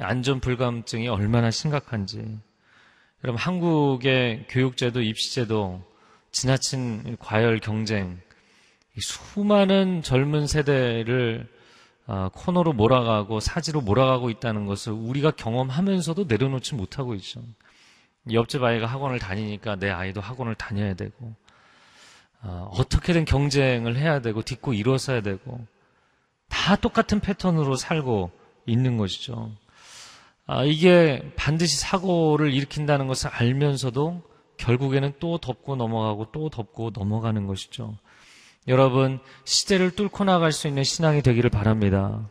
안전 0.00 0.40
불감증이 0.40 1.08
얼마나 1.08 1.50
심각한지. 1.50 2.38
여러분 3.24 3.40
한국의 3.40 4.46
교육제도 4.48 5.02
입시제도 5.02 5.82
지나친 6.32 7.16
과열 7.18 7.58
경쟁 7.60 8.20
수많은 8.98 10.02
젊은 10.02 10.46
세대를 10.46 11.48
어, 12.06 12.28
코너로 12.34 12.72
몰아가고 12.72 13.38
사지로 13.38 13.82
몰아가고 13.82 14.30
있다는 14.30 14.66
것을 14.66 14.92
우리가 14.92 15.30
경험하면서도 15.30 16.24
내려놓지 16.24 16.74
못하고 16.74 17.14
있죠. 17.14 17.40
옆집 18.32 18.62
아이가 18.62 18.86
학원을 18.86 19.18
다니니까 19.18 19.76
내 19.76 19.90
아이도 19.90 20.20
학원을 20.20 20.56
다녀야 20.56 20.94
되고 20.94 21.34
어, 22.42 22.70
어떻게든 22.72 23.26
경쟁을 23.26 23.96
해야 23.96 24.20
되고 24.20 24.42
딛고 24.42 24.74
일어서야 24.74 25.20
되고 25.20 25.64
다 26.48 26.74
똑같은 26.76 27.20
패턴으로 27.20 27.76
살고 27.76 28.30
있는 28.66 28.96
것이죠. 28.96 29.52
아, 30.52 30.64
이게 30.64 31.22
반드시 31.36 31.78
사고를 31.78 32.52
일으킨다는 32.52 33.06
것을 33.06 33.30
알면서도 33.30 34.20
결국에는 34.56 35.12
또 35.20 35.38
덮고 35.38 35.76
넘어가고 35.76 36.32
또 36.32 36.50
덮고 36.50 36.90
넘어가는 36.92 37.46
것이죠. 37.46 37.96
여러분, 38.66 39.20
시대를 39.44 39.92
뚫고 39.92 40.24
나갈 40.24 40.50
수 40.50 40.66
있는 40.66 40.82
신앙이 40.82 41.22
되기를 41.22 41.50
바랍니다. 41.50 42.28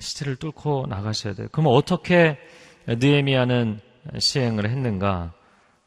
시대를 0.00 0.34
뚫고 0.34 0.86
나가셔야 0.88 1.34
돼요. 1.34 1.46
그럼 1.52 1.68
어떻게 1.68 2.38
느에미아는 2.88 3.78
시행을 4.18 4.68
했는가? 4.68 5.32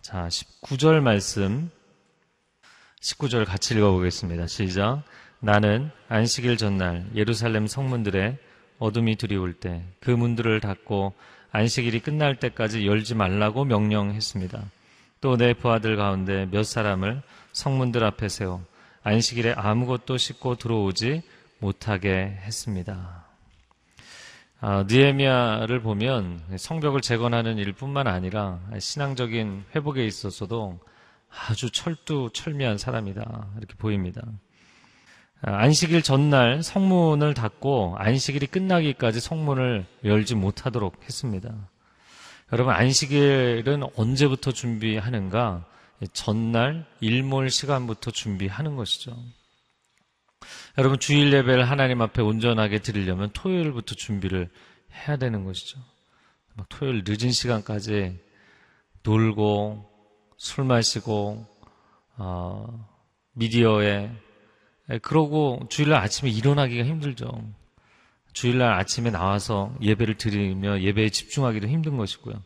자, 0.01 0.29
19절 0.29 1.01
말씀 1.01 1.69
19절 3.01 3.45
같이 3.45 3.73
읽어보겠습니다. 3.73 4.47
시작. 4.47 5.03
나는 5.41 5.91
안식일 6.07 6.55
전날 6.55 7.09
예루살렘 7.13 7.67
성문들의 7.67 8.37
어둠이 8.79 9.17
두려울 9.17 9.53
때 9.53 9.83
그 10.01 10.09
문들을 10.11 10.59
닫고 10.59 11.13
안식일이 11.51 11.99
끝날 11.99 12.37
때까지 12.37 12.87
열지 12.87 13.15
말라고 13.15 13.65
명령했습니다. 13.65 14.63
또 15.21 15.35
내 15.37 15.53
부하들 15.53 15.97
가운데 15.97 16.47
몇 16.49 16.63
사람을 16.63 17.21
성문들 17.53 18.03
앞에 18.03 18.27
세워 18.27 18.63
안식일에 19.03 19.53
아무것도 19.53 20.17
씻고 20.17 20.55
들어오지 20.55 21.21
못하게 21.59 22.37
했습니다. 22.43 23.25
아, 24.59 24.85
느에미아를 24.87 25.81
보면 25.81 26.41
성벽을 26.55 27.01
재건하는 27.01 27.57
일뿐만 27.57 28.07
아니라 28.07 28.59
신앙적인 28.79 29.65
회복에 29.75 30.05
있어서도 30.05 30.79
아주 31.29 31.71
철두 31.71 32.29
철미한 32.33 32.77
사람이다 32.77 33.47
이렇게 33.57 33.75
보입니다. 33.75 34.21
아, 35.43 35.55
안식일 35.63 36.03
전날 36.03 36.61
성문을 36.61 37.33
닫고 37.33 37.95
안식일이 37.97 38.47
끝나기까지 38.47 39.19
성문을 39.19 39.85
열지 40.05 40.35
못하도록 40.35 41.03
했습니다. 41.03 41.51
여러분 42.53 42.73
안식일은 42.73 43.83
언제부터 43.95 44.51
준비하는가? 44.51 45.65
전날 46.13 46.85
일몰 46.99 47.49
시간부터 47.49 48.11
준비하는 48.11 48.75
것이죠. 48.75 49.15
여러분 50.77 50.99
주일 50.99 51.31
예배를 51.33 51.69
하나님 51.69 52.01
앞에 52.01 52.21
온전하게 52.21 52.79
드리려면 52.79 53.29
토요일부터 53.33 53.95
준비를 53.95 54.49
해야 54.93 55.17
되는 55.17 55.43
것이죠. 55.43 55.79
토요일 56.69 57.03
늦은 57.05 57.31
시간까지 57.31 58.19
놀고 59.03 59.89
술 60.37 60.65
마시고 60.65 61.45
어, 62.17 62.87
미디어에 63.33 64.11
그러고 64.99 65.59
주일날 65.69 66.01
아침에 66.01 66.29
일어나기가 66.29 66.83
힘들죠. 66.83 67.43
주일날 68.33 68.73
아침에 68.73 69.11
나와서 69.11 69.75
예배를 69.81 70.17
드리며 70.17 70.81
예배에 70.81 71.09
집중하기도 71.09 71.67
힘든 71.67 71.97
것이고요. 71.97 72.41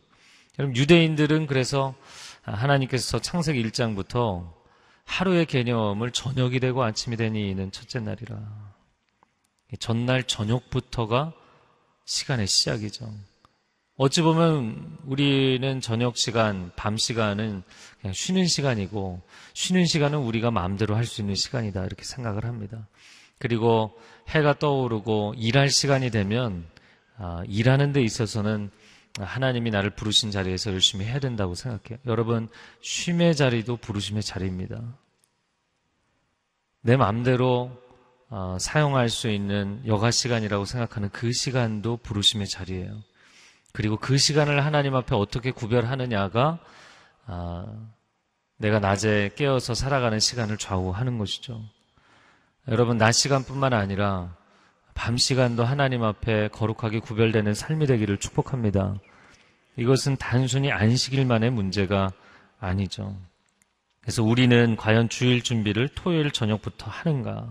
여러분 0.58 0.76
유대인들은 0.76 1.46
그래서 1.46 1.94
하나님께서 2.42 3.18
창세기 3.18 3.62
1장부터 3.64 4.52
하루의 5.04 5.46
개념을 5.46 6.10
저녁이 6.10 6.60
되고 6.60 6.82
아침이 6.82 7.16
되니는 7.16 7.70
첫째 7.72 8.00
날이라. 8.00 8.40
전날 9.78 10.24
저녁부터가 10.24 11.32
시간의 12.04 12.46
시작이죠. 12.46 13.12
어찌 13.98 14.20
보면 14.20 14.98
우리는 15.06 15.80
저녁 15.80 16.18
시간, 16.18 16.70
밤 16.76 16.98
시간은 16.98 17.62
그냥 18.00 18.12
쉬는 18.12 18.46
시간이고, 18.46 19.22
쉬는 19.54 19.86
시간은 19.86 20.18
우리가 20.18 20.50
마음대로 20.50 20.94
할 20.96 21.06
수 21.06 21.22
있는 21.22 21.34
시간이다. 21.34 21.82
이렇게 21.84 22.04
생각을 22.04 22.44
합니다. 22.44 22.86
그리고 23.38 23.98
해가 24.28 24.58
떠오르고 24.58 25.34
일할 25.38 25.70
시간이 25.70 26.10
되면, 26.10 26.66
아, 27.16 27.42
일하는 27.48 27.92
데 27.92 28.02
있어서는 28.02 28.70
하나님이 29.18 29.70
나를 29.70 29.90
부르신 29.90 30.30
자리에서 30.30 30.72
열심히 30.72 31.06
해야 31.06 31.18
된다고 31.18 31.54
생각해요. 31.54 31.98
여러분, 32.06 32.48
쉼의 32.82 33.34
자리도 33.34 33.78
부르심의 33.78 34.22
자리입니다. 34.22 34.78
내 36.82 36.96
마음대로 36.96 37.70
어, 38.28 38.58
사용할 38.60 39.08
수 39.08 39.30
있는 39.30 39.82
여가 39.86 40.10
시간이라고 40.10 40.66
생각하는 40.66 41.08
그 41.10 41.32
시간도 41.32 41.98
부르심의 41.98 42.46
자리예요. 42.48 43.02
그리고 43.76 43.98
그 43.98 44.16
시간을 44.16 44.64
하나님 44.64 44.94
앞에 44.94 45.14
어떻게 45.14 45.50
구별하느냐가 45.50 46.58
어, 47.26 47.92
내가 48.56 48.78
낮에 48.80 49.32
깨어서 49.36 49.74
살아가는 49.74 50.18
시간을 50.18 50.56
좌우하는 50.56 51.18
것이죠. 51.18 51.62
여러분, 52.68 52.96
낮 52.96 53.12
시간뿐만 53.12 53.74
아니라 53.74 54.34
밤 54.94 55.18
시간도 55.18 55.62
하나님 55.62 56.04
앞에 56.04 56.48
거룩하게 56.48 57.00
구별되는 57.00 57.52
삶이 57.52 57.86
되기를 57.86 58.16
축복합니다. 58.16 58.94
이것은 59.76 60.16
단순히 60.16 60.72
안식일만의 60.72 61.50
문제가 61.50 62.12
아니죠. 62.58 63.14
그래서 64.00 64.22
우리는 64.22 64.74
과연 64.76 65.10
주일 65.10 65.42
준비를 65.42 65.88
토요일 65.88 66.30
저녁부터 66.30 66.90
하는가? 66.90 67.46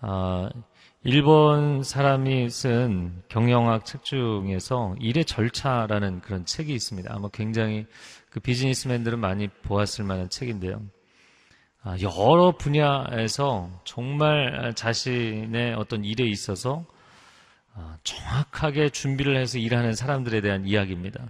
아, 0.00 0.48
일본 1.02 1.82
사람이 1.82 2.50
쓴 2.50 3.22
경영학 3.28 3.86
책 3.86 4.04
중에서 4.04 4.94
일의 5.00 5.24
절차라는 5.24 6.20
그런 6.20 6.44
책이 6.44 6.74
있습니다. 6.74 7.10
아마 7.10 7.28
굉장히 7.32 7.86
그 8.28 8.38
비즈니스맨들은 8.38 9.18
많이 9.18 9.48
보았을 9.48 10.04
만한 10.04 10.28
책인데요. 10.28 10.82
아, 11.82 11.96
여러 12.02 12.52
분야에서 12.54 13.70
정말 13.84 14.74
자신의 14.76 15.72
어떤 15.72 16.04
일에 16.04 16.26
있어서 16.28 16.84
아, 17.74 17.96
정확하게 18.04 18.90
준비를 18.90 19.38
해서 19.38 19.56
일하는 19.56 19.94
사람들에 19.94 20.42
대한 20.42 20.66
이야기입니다. 20.66 21.28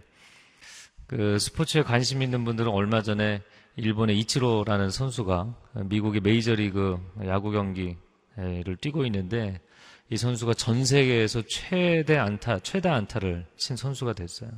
그 1.06 1.38
스포츠에 1.38 1.82
관심 1.82 2.22
있는 2.22 2.44
분들은 2.44 2.72
얼마 2.72 3.02
전에 3.02 3.40
일본의 3.76 4.18
이치로라는 4.18 4.90
선수가 4.90 5.54
미국의 5.84 6.22
메이저리그 6.22 6.98
야구 7.26 7.52
경기 7.52 7.96
를 8.36 8.76
뛰고 8.76 9.04
있는데 9.06 9.60
이 10.08 10.16
선수가 10.16 10.54
전 10.54 10.84
세계에서 10.84 11.42
최대 11.48 12.16
안타, 12.16 12.58
최다 12.58 12.94
안타를 12.94 13.46
친 13.56 13.76
선수가 13.76 14.14
됐어요. 14.14 14.50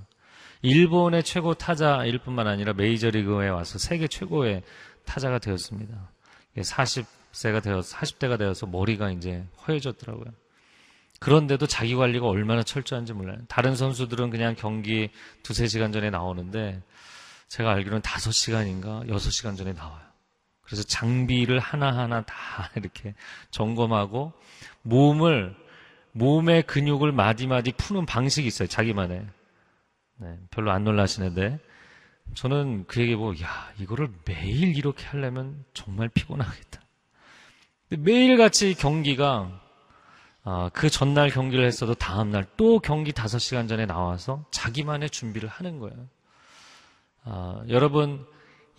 일본의 0.63 1.25
최고 1.25 1.55
타자일 1.55 2.19
뿐만 2.19 2.47
아니라 2.47 2.73
메이저리그에 2.73 3.49
와서 3.49 3.79
세계 3.79 4.07
최고의 4.07 4.63
타자가 5.05 5.39
되었습니다. 5.39 6.11
40세가 6.57 7.63
되어서 7.63 7.97
40대가 7.97 8.39
되어서 8.39 8.67
머리가 8.67 9.11
이제 9.11 9.45
허해졌더라고요. 9.67 10.33
그런데도 11.19 11.67
자기 11.67 11.95
관리가 11.95 12.27
얼마나 12.27 12.63
철저한지 12.63 13.13
몰라요. 13.13 13.39
다른 13.49 13.75
선수들은 13.75 14.31
그냥 14.31 14.55
경기 14.57 15.11
두세 15.43 15.67
시간 15.67 15.93
전에 15.93 16.11
나오는데 16.11 16.83
제가 17.49 17.71
알기로는 17.73 18.03
다섯 18.03 18.33
시간인가 18.33 19.03
여섯 19.09 19.31
시간 19.31 19.57
전에 19.57 19.73
나와요. 19.73 20.12
그래서 20.73 20.89
장비를 20.89 21.59
하나하나 21.59 22.23
다 22.23 22.71
이렇게 22.77 23.15
점검하고 23.51 24.33
몸을 24.81 25.55
몸의 26.13 26.63
근육을 26.63 27.13
마디마디 27.13 27.73
푸는 27.73 28.07
방식이 28.07 28.49
있어요. 28.49 28.69
자기만의. 28.69 29.27
네, 30.17 30.39
별로 30.51 30.71
안 30.71 30.85
놀라시는데 30.85 31.59
저는 32.35 32.87
그 32.87 33.03
얘기 33.03 33.15
보고 33.15 33.39
야 33.43 33.71
이거를 33.79 34.09
매일 34.25 34.75
이렇게 34.75 35.05
하려면 35.05 35.63
정말 35.75 36.09
피곤하겠다. 36.09 36.81
매일 37.99 38.39
같이 38.39 38.73
경기가 38.73 39.61
아, 40.45 40.71
그 40.73 40.89
전날 40.89 41.29
경기를 41.29 41.67
했어도 41.67 41.93
다음날 41.95 42.47
또 42.57 42.79
경기 42.79 43.13
5시간 43.13 43.69
전에 43.69 43.85
나와서 43.85 44.47
자기만의 44.51 45.11
준비를 45.11 45.51
하는 45.51 45.79
거예요. 45.81 46.09
아, 47.25 47.63
여러분 47.69 48.27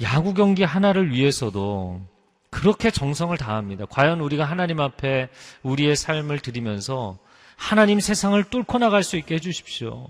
야구 0.04 0.34
경기 0.34 0.64
하나를 0.64 1.12
위해서도 1.12 2.02
그렇게 2.50 2.92
정성을 2.92 3.36
다합니다. 3.38 3.86
과연 3.90 4.20
우리가 4.20 4.46
하나님 4.46 4.80
앞에 4.80 5.30
우리의 5.64 5.96
삶을 5.96 6.40
드리면서 6.40 7.18
하나님 7.56 8.00
세상을 8.00 8.42
뚫고 8.46 8.78
나갈 8.78 9.04
수 9.04 9.18
있게 9.18 9.36
해주십시오. 9.36 10.08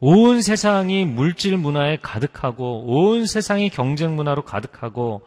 온 0.00 0.42
세상이 0.42 1.04
물질 1.04 1.56
문화에 1.56 1.98
가득하고 2.00 2.84
온 2.86 3.26
세상이 3.26 3.70
경쟁 3.70 4.14
문화로 4.14 4.42
가득하고 4.42 5.22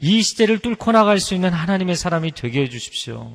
이 0.00 0.22
시대를 0.22 0.58
뚫고 0.58 0.92
나갈 0.92 1.20
수 1.20 1.34
있는 1.34 1.50
하나님의 1.52 1.94
사람이 1.94 2.32
되게 2.32 2.62
해주십시오. 2.62 3.32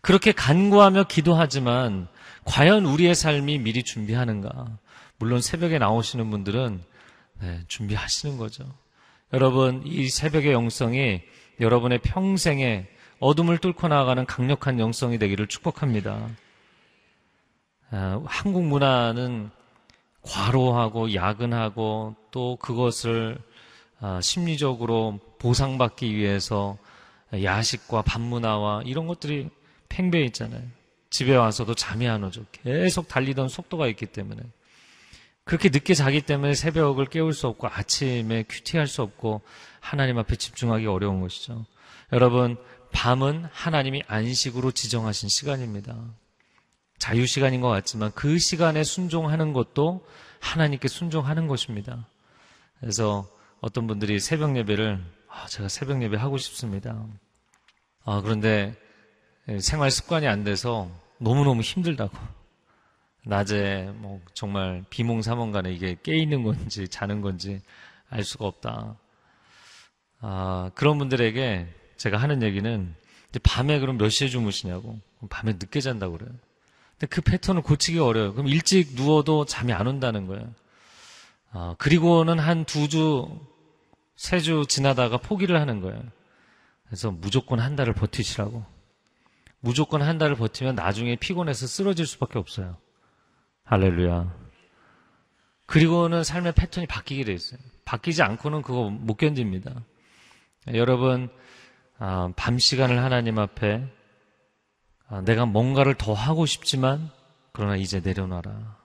그렇게 0.00 0.32
간구하며 0.32 1.04
기도하지만 1.04 2.08
과연 2.44 2.86
우리의 2.86 3.14
삶이 3.14 3.58
미리 3.58 3.82
준비하는가? 3.82 4.78
물론 5.18 5.42
새벽에 5.42 5.78
나오시는 5.78 6.30
분들은 6.30 6.82
네, 7.40 7.60
준비하시는 7.68 8.38
거죠. 8.38 8.64
여러분, 9.32 9.82
이 9.84 10.08
새벽의 10.08 10.52
영성이 10.52 11.22
여러분의 11.60 11.98
평생에 11.98 12.86
어둠을 13.18 13.58
뚫고 13.58 13.88
나아가는 13.88 14.24
강력한 14.26 14.78
영성이 14.78 15.18
되기를 15.18 15.46
축복합니다. 15.46 16.28
아, 17.90 18.22
한국 18.26 18.64
문화는 18.64 19.50
과로하고 20.22 21.14
야근하고 21.14 22.16
또 22.30 22.56
그것을 22.56 23.38
아, 24.00 24.20
심리적으로 24.20 25.20
보상받기 25.38 26.14
위해서 26.14 26.76
야식과 27.32 28.02
밤문화와 28.02 28.82
이런 28.84 29.06
것들이 29.06 29.48
팽배해 29.88 30.24
있잖아요. 30.26 30.62
집에 31.10 31.34
와서도 31.34 31.74
잠이 31.74 32.06
안 32.08 32.24
오죠. 32.24 32.44
계속 32.52 33.08
달리던 33.08 33.48
속도가 33.48 33.86
있기 33.88 34.06
때문에. 34.06 34.42
그렇게 35.46 35.68
늦게 35.68 35.94
자기 35.94 36.22
때문에 36.22 36.54
새벽을 36.54 37.06
깨울 37.06 37.32
수 37.32 37.46
없고 37.46 37.68
아침에 37.68 38.42
큐티할 38.48 38.88
수 38.88 39.02
없고 39.02 39.42
하나님 39.78 40.18
앞에 40.18 40.34
집중하기 40.34 40.86
어려운 40.86 41.20
것이죠. 41.20 41.64
여러분, 42.12 42.56
밤은 42.92 43.46
하나님이 43.52 44.02
안식으로 44.08 44.72
지정하신 44.72 45.28
시간입니다. 45.28 45.96
자유 46.98 47.26
시간인 47.26 47.60
것 47.60 47.68
같지만 47.68 48.10
그 48.16 48.40
시간에 48.40 48.82
순종하는 48.82 49.52
것도 49.52 50.04
하나님께 50.40 50.88
순종하는 50.88 51.46
것입니다. 51.46 52.08
그래서 52.80 53.28
어떤 53.60 53.86
분들이 53.86 54.18
새벽 54.18 54.56
예배를 54.56 55.00
아, 55.28 55.46
제가 55.46 55.68
새벽 55.68 56.02
예배 56.02 56.16
하고 56.16 56.38
싶습니다. 56.38 57.06
아, 58.04 58.20
그런데 58.20 58.74
생활 59.60 59.92
습관이 59.92 60.26
안 60.26 60.42
돼서 60.42 60.90
너무너무 61.18 61.60
힘들다고. 61.62 62.35
낮에 63.26 63.90
뭐 63.96 64.20
정말 64.34 64.84
비몽사몽간에 64.88 65.72
이게 65.72 65.96
깨 66.02 66.16
있는 66.16 66.44
건지 66.44 66.86
자는 66.88 67.20
건지 67.22 67.60
알 68.08 68.22
수가 68.22 68.46
없다. 68.46 68.96
아, 70.20 70.70
그런 70.74 70.96
분들에게 70.98 71.66
제가 71.96 72.18
하는 72.18 72.42
얘기는 72.42 72.94
밤에 73.42 73.80
그럼 73.80 73.98
몇 73.98 74.08
시에 74.10 74.28
주무시냐고. 74.28 74.98
밤에 75.28 75.54
늦게 75.54 75.80
잔다고 75.80 76.18
그래요. 76.18 76.30
근데 76.92 77.06
그 77.08 77.20
패턴을 77.20 77.62
고치기 77.62 77.98
어려워요. 77.98 78.32
그럼 78.32 78.46
일찍 78.46 78.94
누워도 78.94 79.44
잠이 79.44 79.72
안 79.72 79.86
온다는 79.88 80.26
거예요. 80.28 80.54
아, 81.50 81.74
그리고는 81.78 82.38
한 82.38 82.64
두 82.64 82.88
주, 82.88 83.28
세 84.14 84.38
주 84.40 84.64
지나다가 84.68 85.16
포기를 85.18 85.60
하는 85.60 85.80
거예요. 85.80 86.00
그래서 86.86 87.10
무조건 87.10 87.58
한 87.58 87.74
달을 87.74 87.92
버티시라고. 87.92 88.64
무조건 89.60 90.00
한 90.02 90.16
달을 90.16 90.36
버티면 90.36 90.76
나중에 90.76 91.16
피곤해서 91.16 91.66
쓰러질 91.66 92.06
수밖에 92.06 92.38
없어요. 92.38 92.76
할렐루야. 93.66 94.32
그리고는 95.66 96.22
삶의 96.22 96.52
패턴이 96.52 96.86
바뀌게 96.86 97.24
돼 97.24 97.32
있어요. 97.32 97.58
바뀌지 97.84 98.22
않고는 98.22 98.62
그거 98.62 98.90
못 98.90 99.16
견딥니다. 99.16 99.84
여러분, 100.74 101.28
아, 101.98 102.32
밤 102.36 102.58
시간을 102.58 103.02
하나님 103.02 103.38
앞에 103.38 103.84
아, 105.08 105.20
내가 105.22 105.46
뭔가를 105.46 105.94
더 105.94 106.12
하고 106.12 106.46
싶지만 106.46 107.10
그러나 107.52 107.76
이제 107.76 108.00
내려놔라. 108.00 108.76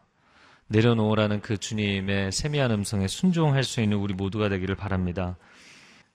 내려놓으라는 0.68 1.42
그 1.42 1.58
주님의 1.58 2.32
세미한 2.32 2.72
음성에 2.72 3.08
순종할 3.08 3.64
수 3.64 3.82
있는 3.82 3.98
우리 3.98 4.16
모두가 4.16 4.50
되기를 4.50 4.76
바랍니다. 4.76 5.38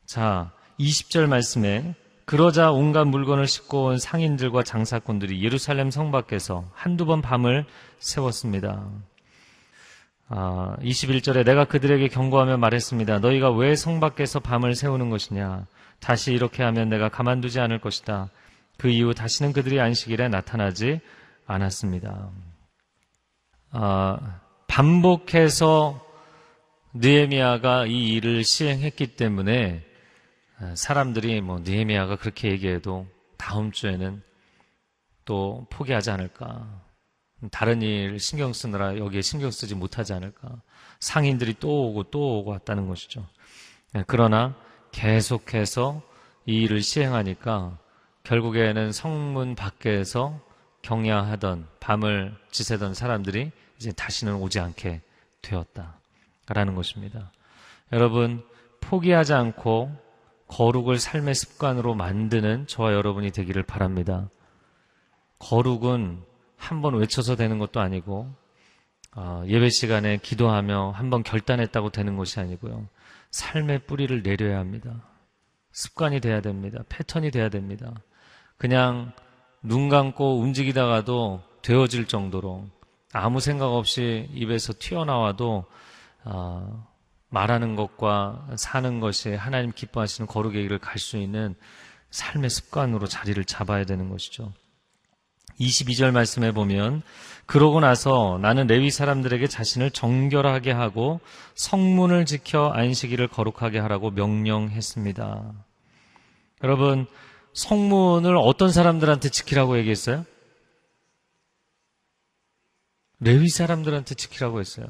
자, 0.07 0.53
20절 0.81 1.29
말씀에 1.29 1.95
그러자 2.27 2.73
온갖 2.73 3.05
물건을 3.05 3.47
싣고 3.47 3.85
온 3.85 3.99
상인들과 3.99 4.65
장사꾼들이 4.65 5.45
예루살렘 5.45 5.93
성 5.93 6.11
밖에서 6.11 6.65
한두 6.75 7.07
번 7.07 7.23
밤을 7.23 7.65
세웠습니다. 8.01 8.85
아, 10.29 10.77
21절에 10.81 11.45
내가 11.45 11.67
그들에게 11.67 12.09
경고하며 12.09 12.57
말했습니다. 12.57 13.21
너희가 13.21 13.53
왜 13.53 13.77
성 13.77 14.01
밖에서 14.01 14.41
밤을 14.41 14.75
세우는 14.75 15.09
것이냐? 15.09 15.67
다시 16.01 16.33
이렇게 16.33 16.65
하면 16.65 16.89
내가 16.89 17.09
가만두지 17.09 17.61
않을 17.61 17.81
것이다. 17.81 18.29
그 18.77 18.89
이후 18.89 19.15
다시는 19.15 19.53
그들이 19.53 19.81
안식일에 19.81 20.29
나타나지 20.29 21.01
않았습니다. 21.47 22.31
아, 23.71 24.41
반복해서 24.67 26.05
느에미아가 26.93 27.87
이 27.87 28.15
일을 28.15 28.43
시행했기 28.43 29.15
때문에 29.15 29.86
사람들이 30.75 31.41
뭐 31.41 31.59
느헤미야가 31.61 32.17
그렇게 32.17 32.51
얘기해도 32.51 33.07
다음 33.37 33.73
주에는 33.73 34.23
또 35.25 35.67
포기하지 35.71 36.11
않을까. 36.11 36.83
다른 37.51 37.83
일 37.83 38.19
신경 38.19 38.53
쓰느라 38.53 38.97
여기에 38.97 39.21
신경 39.23 39.51
쓰지 39.51 39.75
못하지 39.75 40.15
않을까. 40.15 40.63
상인들이 41.01 41.57
또 41.61 41.89
오고 41.89 42.05
또 42.05 42.39
오고 42.39 42.53
왔다는 42.53 42.89
것이죠. 42.89 43.27
네, 43.93 44.05
그러나 44.07 44.55
계속해서 44.93 46.03
이 46.47 46.63
일을 46.63 46.81
시행하니까 46.81 47.79
결국에는 48.23 48.93
성문 48.93 49.55
밖에서 49.55 50.41
경야하던 50.83 51.69
밤을 51.81 52.35
지새던 52.51 52.95
사람들이 52.95 53.51
이제 53.77 53.93
다시는 53.93 54.37
오지 54.37 54.61
않게 54.61 55.03
되었다라는 55.43 56.75
것입니다. 56.75 57.31
여러분 57.93 58.45
포기하지 58.81 59.35
않고 59.35 60.06
거룩을 60.49 60.99
삶의 60.99 61.35
습관으로 61.35 61.95
만드는 61.95 62.67
저와 62.67 62.93
여러분이 62.93 63.31
되기를 63.33 63.63
바랍니다. 63.65 64.29
거룩은 65.39 66.23
한 66.57 66.81
번 66.83 66.95
외쳐서 66.95 67.37
되는 67.37 67.59
것도 67.59 67.81
아니고 67.81 68.33
어, 69.15 69.43
예배 69.47 69.71
시간에 69.71 70.19
기도하며 70.19 70.91
한 70.93 71.11
번 71.11 71.23
결단했다고 71.23 71.91
되는 71.91 72.17
것이 72.17 72.41
아니고요. 72.41 72.87
삶의 73.31 73.81
뿌리를 73.87 74.23
내려야 74.23 74.59
합니다. 74.59 75.03
습관이 75.73 76.21
돼야 76.21 76.41
됩니다. 76.41 76.83
패턴이 76.89 77.31
돼야 77.31 77.49
됩니다. 77.51 77.93
그냥 78.57 79.13
눈 79.63 79.89
감고 79.89 80.39
움직이다가도 80.41 81.43
되어질 81.63 82.07
정도로 82.07 82.67
아무 83.13 83.41
생각 83.41 83.67
없이 83.75 84.29
입에서 84.33 84.73
튀어나와도 84.79 85.65
어, 86.25 86.89
말하는 87.37 87.77
것과 87.77 88.47
사는 88.57 88.99
것이 88.99 89.35
하나님 89.35 89.71
기뻐하시는 89.71 90.27
거룩의 90.27 90.63
길을 90.63 90.79
갈 90.79 90.99
수 90.99 91.19
있는 91.19 91.55
삶의 92.09 92.49
습관으로 92.49 93.07
자리를 93.07 93.45
잡아야 93.45 93.85
되는 93.85 94.09
것이죠. 94.09 94.55
22절 95.61 96.13
말씀에 96.13 96.53
보면 96.53 97.03
그러고 97.45 97.81
나서 97.81 98.39
나는 98.41 98.67
레위 98.67 98.91
사람들에게 98.91 99.47
자신을 99.49 99.91
정결하게 99.91 100.73
하고 100.73 101.21
성문을 101.55 102.25
지켜 102.25 102.71
안식일을 102.71 103.29
거룩하게 103.29 103.81
하라고 103.81 104.11
명령했습니다. 104.13 105.53
여러분 106.65 107.07
성문을 107.53 108.35
어떤 108.39 108.73
사람들한테 108.73 109.29
지키라고 109.29 109.77
얘기했어요? 109.79 110.25
레위 113.21 113.49
사람들한테 113.51 114.15
지키라고 114.15 114.61
했어요. 114.61 114.87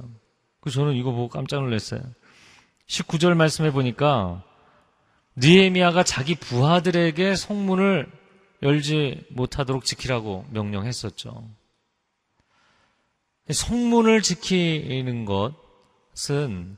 그 0.61 0.71
저는 0.71 0.95
이거 0.95 1.11
보고 1.11 1.29
깜짝 1.29 1.61
놀랐어요. 1.61 2.01
19절 2.87 3.35
말씀해 3.35 3.73
보니까 3.73 4.43
느헤미야가 5.37 6.03
자기 6.05 6.35
부하들에게 6.35 7.35
성문을 7.35 8.11
열지 8.63 9.27
못하도록 9.31 9.85
지키라고 9.85 10.47
명령했었죠. 10.51 11.49
성문을 13.51 14.23
지키는 14.23 15.25
것은 15.25 16.77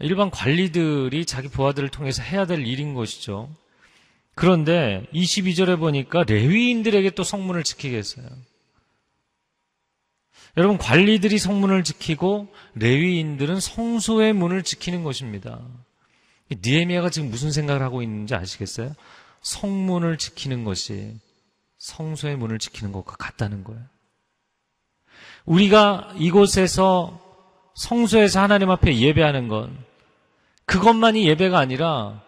일반 0.00 0.30
관리들이 0.30 1.24
자기 1.24 1.48
부하들을 1.48 1.88
통해서 1.90 2.22
해야 2.22 2.44
될 2.44 2.66
일인 2.66 2.94
것이죠. 2.94 3.54
그런데 4.34 5.06
22절에 5.12 5.78
보니까 5.78 6.24
레위인들에게 6.24 7.10
또 7.10 7.22
성문을 7.22 7.62
지키게 7.62 7.96
했어요. 7.96 8.26
여러분 10.56 10.78
관리들이 10.78 11.38
성문을 11.38 11.82
지키고 11.82 12.48
레위인들은 12.74 13.58
성소의 13.60 14.32
문을 14.32 14.62
지키는 14.62 15.02
것입니다. 15.02 15.60
니에미아가 16.62 17.10
지금 17.10 17.30
무슨 17.30 17.50
생각을 17.50 17.82
하고 17.82 18.02
있는지 18.02 18.34
아시겠어요? 18.34 18.94
성문을 19.42 20.18
지키는 20.18 20.64
것이 20.64 21.14
성소의 21.78 22.36
문을 22.36 22.58
지키는 22.58 22.92
것과 22.92 23.16
같다는 23.16 23.64
거예요. 23.64 23.82
우리가 25.44 26.14
이곳에서 26.18 27.20
성소에서 27.74 28.40
하나님 28.40 28.70
앞에 28.70 28.96
예배하는 28.96 29.48
건 29.48 29.76
그것만이 30.66 31.26
예배가 31.26 31.58
아니라 31.58 32.22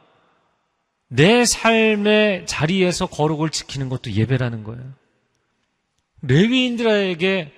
내 1.09 1.45
삶의 1.45 2.47
자리에서 2.47 3.07
거룩을 3.07 3.51
지키는 3.51 3.89
것도 3.89 4.11
예배라는 4.11 4.65
거예요. 4.65 4.83
레위인들에게 6.23 7.53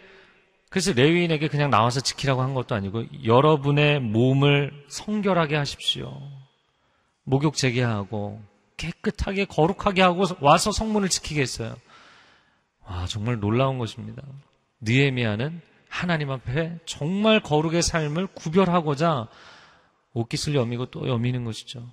그래서 0.70 0.92
레위인에게 0.92 1.48
그냥 1.48 1.70
나와서 1.70 2.00
지키라고 2.00 2.42
한 2.42 2.54
것도 2.54 2.74
아니고 2.74 3.04
여러분의 3.24 4.00
몸을 4.00 4.84
성결하게 4.88 5.56
하십시오. 5.56 6.20
목욕 7.24 7.54
재개하고 7.54 8.42
깨끗하게 8.76 9.46
거룩하게 9.46 10.02
하고 10.02 10.24
와서 10.40 10.72
성문을 10.72 11.08
지키게 11.08 11.40
했어요. 11.40 11.74
와 12.84 13.06
정말 13.06 13.40
놀라운 13.40 13.78
것입니다. 13.78 14.22
느에미아는 14.80 15.60
하나님 15.88 16.30
앞에 16.30 16.78
정말 16.84 17.40
거룩의 17.40 17.82
삶을 17.82 18.28
구별하고자 18.28 19.28
옷깃을 20.12 20.54
여미고 20.54 20.86
또 20.86 21.08
여미는 21.08 21.44
것이죠. 21.44 21.86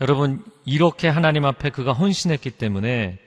여러분 0.00 0.44
이렇게 0.64 1.08
하나님 1.08 1.44
앞에 1.44 1.70
그가 1.70 1.92
헌신했기 1.92 2.50
때문에 2.50 3.18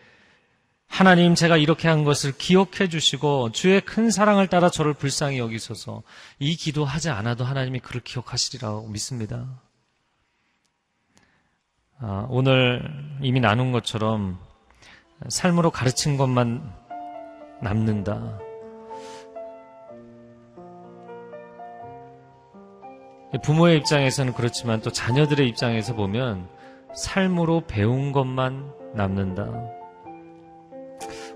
하나님 0.88 1.36
제가 1.36 1.58
이렇게 1.58 1.88
한 1.88 2.04
것을 2.04 2.32
기억해 2.32 2.90
주시고 2.90 3.52
주의 3.52 3.80
큰 3.82 4.10
사랑을 4.10 4.48
따라 4.48 4.70
저를 4.70 4.94
불쌍히 4.94 5.38
여기소서 5.38 6.02
이 6.40 6.56
기도하지 6.56 7.10
않아도 7.10 7.44
하나님이 7.44 7.80
그를 7.80 8.02
기억하시리라고 8.02 8.88
믿습니다. 8.88 9.62
아, 12.00 12.28
오늘 12.30 12.82
이미 13.22 13.40
나눈 13.40 13.72
것처럼 13.72 14.40
삶으로 15.30 15.72
가르친 15.72 16.18
것만 16.18 16.74
남는다. 17.62 18.40
부모의 23.44 23.78
입장에서는 23.78 24.34
그렇지만 24.34 24.82
또 24.82 24.92
자녀들의 24.92 25.48
입장에서 25.50 25.94
보면 25.96 26.48
삶으로 26.96 27.64
배운 27.68 28.12
것만 28.12 28.72
남는다. 28.96 29.77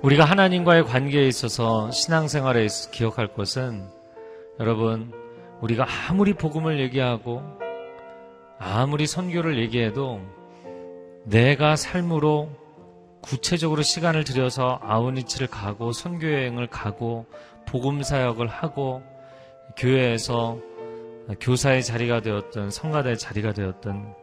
우리가 0.02 0.26
하나님과의 0.26 0.86
관계에 0.86 1.28
있어서 1.28 1.92
신앙생활에 1.92 2.66
있어서 2.66 2.92
기억할 2.92 3.34
것은 3.34 3.88
여러분 4.60 5.12
우리가 5.62 5.86
아무리 6.10 6.34
복음을 6.34 6.80
얘기하고 6.80 7.42
아무리 8.58 9.08
선교를 9.08 9.60
얘기해도 9.60 10.22
내가 11.24 11.76
삶으로 11.76 12.50
구체적으로 13.22 13.84
시간을 13.84 14.24
들여서 14.24 14.80
아우니치를 14.82 15.48
가고 15.48 15.92
선교여행을 15.92 16.68
가고 16.68 17.26
복음 17.68 18.02
사역을 18.02 18.48
하고 18.48 19.04
교회에서 19.78 20.58
교사의 21.40 21.84
자리가 21.84 22.22
되었던 22.22 22.72
성가대의 22.72 23.18
자리가 23.18 23.54
되었던 23.54 24.21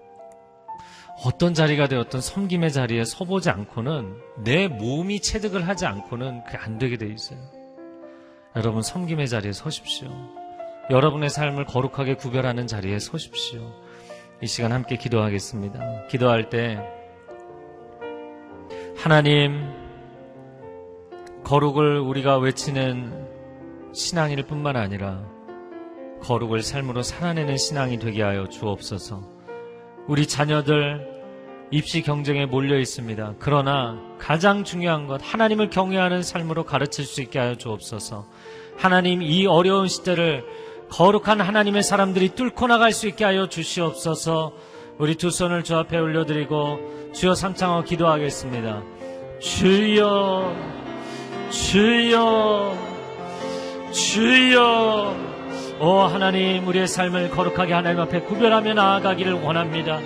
어떤 1.25 1.53
자리가 1.53 1.89
되었던 1.89 2.21
섬김의 2.21 2.73
자리에 2.73 3.05
서보지 3.05 3.51
않고는 3.51 4.17
내 4.45 4.69
몸이 4.69 5.21
체득을 5.21 5.67
하지 5.67 5.85
않고는 5.87 6.45
그게 6.45 6.59
안 6.59 6.79
되게 6.79 6.97
돼 6.97 7.07
있어요. 7.07 7.39
여러분 8.55 8.83
섬김의 8.83 9.29
자리에 9.29 9.53
서십시오. 9.53 10.09
여러분의 10.91 11.29
삶을 11.29 11.67
거룩하게 11.67 12.15
구별하는 12.15 12.67
자리에 12.67 12.99
서십시오. 12.99 13.73
이 14.41 14.47
시간 14.47 14.71
함께 14.71 14.97
기도하겠습니다. 14.97 16.07
기도할 16.07 16.51
때 16.51 16.79
하나님 18.97 19.69
거룩을 21.43 21.99
우리가 21.99 22.39
외치는 22.39 23.27
신앙일 23.93 24.45
뿐만 24.45 24.77
아니라 24.77 25.25
거룩을 26.21 26.63
삶으로 26.63 27.03
살아내는 27.03 27.57
신앙이 27.57 27.99
되게 27.99 28.23
하여 28.23 28.49
주옵소서. 28.49 29.38
우리 30.09 30.27
자녀들 30.27 31.07
입시 31.71 32.03
경쟁에 32.03 32.47
몰려 32.47 32.79
있습니다. 32.79 33.35
그러나 33.39 34.01
가장 34.19 34.65
중요한 34.65 35.07
것 35.07 35.21
하나님을 35.23 35.69
경외하는 35.69 36.23
삶으로 36.23 36.65
가르칠 36.65 37.05
수 37.05 37.21
있게 37.21 37.39
하여 37.39 37.57
주옵소서. 37.57 38.25
하나님 38.79 39.21
이 39.23 39.47
어려운 39.47 39.87
시대를 39.87 40.45
거룩한 40.89 41.43
하나님의 41.43 41.83
사람들이 41.83 42.31
뚫고 42.31 42.67
나갈 42.69 42.93
수 42.93 43.07
있게 43.07 43.25
하여 43.25 43.51
주시옵소서. 43.51 44.55
우리 44.97 45.15
두 45.15 45.31
손을 45.31 45.63
주 45.63 45.77
앞에 45.77 45.99
올려드리고 45.99 47.13
주여 47.13 47.35
삼창어 47.35 47.85
기도하겠습니다. 47.85 48.83
주여, 49.41 50.57
주여, 51.51 52.77
주여. 53.93 55.38
오 55.81 56.01
하나님 56.01 56.67
우리의 56.67 56.89
삶을 56.89 57.31
거룩하게 57.31 57.73
하나님 57.73 58.01
앞에 58.01 58.23
구별하며 58.23 58.75
나아가기를 58.75 59.35
원합니다. 59.35 60.01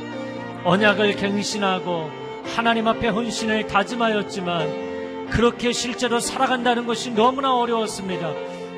언약을 0.65 1.17
갱신하고 1.17 2.11
하나님 2.55 2.89
앞에 2.89 3.09
헌신을 3.09 3.69
다짐하였지만 3.69 5.31
그렇게 5.31 5.73
실제로 5.73 6.21
살아간다는 6.21 6.87
것이 6.87 7.13
너무나 7.13 7.57
어려웠습니다. 7.57 8.33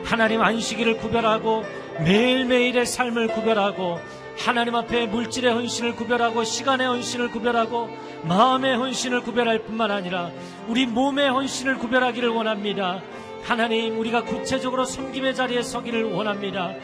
하나님 0.04 0.40
안식일을 0.40 0.98
구별하고 0.98 1.64
매일매일의 2.04 2.86
삶을 2.86 3.26
구별하고 3.26 3.98
하나님 4.38 4.76
앞에 4.76 5.06
물질의 5.06 5.52
헌신을 5.52 5.96
구별하고 5.96 6.44
시간의 6.44 6.86
헌신을 6.86 7.32
구별하고 7.32 7.88
마음의 8.22 8.76
헌신을 8.76 9.22
구별할 9.22 9.60
뿐만 9.60 9.90
아니라 9.90 10.30
우리 10.68 10.86
몸의 10.86 11.28
헌신을 11.28 11.78
구별하기를 11.78 12.28
원합니다. 12.28 13.02
하나님 13.44 13.98
우리가 13.98 14.24
구체적으로 14.24 14.86
섬김의 14.86 15.34
자리에 15.34 15.62
서기를 15.62 16.04
원합니다. 16.04 16.74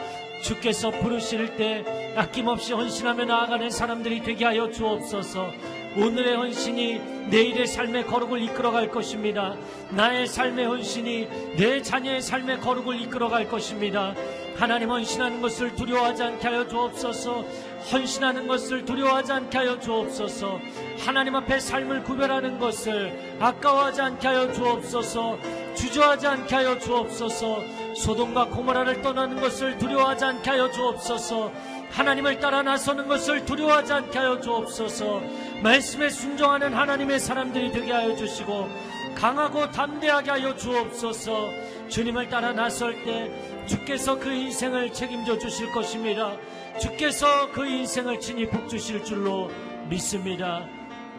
주께서 0.43 0.91
부르실 0.91 1.55
때 1.55 1.83
아낌없이 2.15 2.73
헌신하며 2.73 3.25
나아가는 3.25 3.67
사람들이 3.69 4.21
되게 4.21 4.45
하여 4.45 4.69
주옵소서. 4.69 5.51
오늘의 5.97 6.35
헌신이 6.35 6.99
내일의 7.31 7.65
삶의 7.65 8.05
거룩을 8.05 8.43
이끌어갈 8.43 8.89
것입니다. 8.89 9.55
나의 9.89 10.27
삶의 10.27 10.65
헌신이 10.65 11.27
내 11.57 11.81
자녀의 11.81 12.21
삶의 12.21 12.59
거룩을 12.59 13.01
이끌어갈 13.01 13.49
것입니다. 13.49 14.13
하나님 14.55 14.91
헌신하는 14.91 15.41
것을 15.41 15.75
두려워하지 15.75 16.23
않게 16.23 16.47
하여 16.47 16.67
주옵소서. 16.67 17.43
헌신하는 17.91 18.47
것을 18.47 18.85
두려워하지 18.85 19.31
않게 19.31 19.57
하여 19.57 19.79
주옵소서. 19.79 20.59
하나님 21.05 21.35
앞에 21.35 21.59
삶을 21.59 22.03
구별하는 22.03 22.59
것을 22.59 23.37
아까워하지 23.39 24.01
않게 24.01 24.27
하여 24.27 24.51
주옵소서. 24.51 25.37
주저하지 25.75 26.27
않게 26.27 26.55
하여 26.55 26.77
주옵소서. 26.77 27.63
소돔과 27.95 28.45
고모라를 28.47 29.01
떠나는 29.01 29.39
것을 29.39 29.77
두려워하지 29.77 30.25
않게 30.25 30.49
하여 30.49 30.69
주옵소서. 30.71 31.51
하나님을 31.91 32.39
따라 32.39 32.61
나서는 32.61 33.07
것을 33.07 33.45
두려워하지 33.45 33.93
않게 33.93 34.17
하여 34.17 34.39
주옵소서. 34.39 35.21
말씀에 35.61 36.09
순종하는 36.09 36.73
하나님의 36.73 37.19
사람들이 37.19 37.71
되게 37.71 37.91
하여 37.91 38.15
주시고 38.15 38.69
강하고 39.15 39.69
담대하게 39.71 40.31
하여 40.31 40.55
주옵소서 40.55 41.49
주님을 41.89 42.29
따라 42.29 42.53
나설 42.53 43.03
때 43.03 43.29
주께서 43.67 44.17
그 44.17 44.31
인생을 44.31 44.93
책임져 44.93 45.37
주실 45.37 45.71
것입니다. 45.71 46.37
주께서 46.79 47.51
그 47.51 47.65
인생을 47.65 48.19
친히 48.19 48.47
복주실 48.49 49.03
줄로 49.03 49.49
믿습니다. 49.89 50.65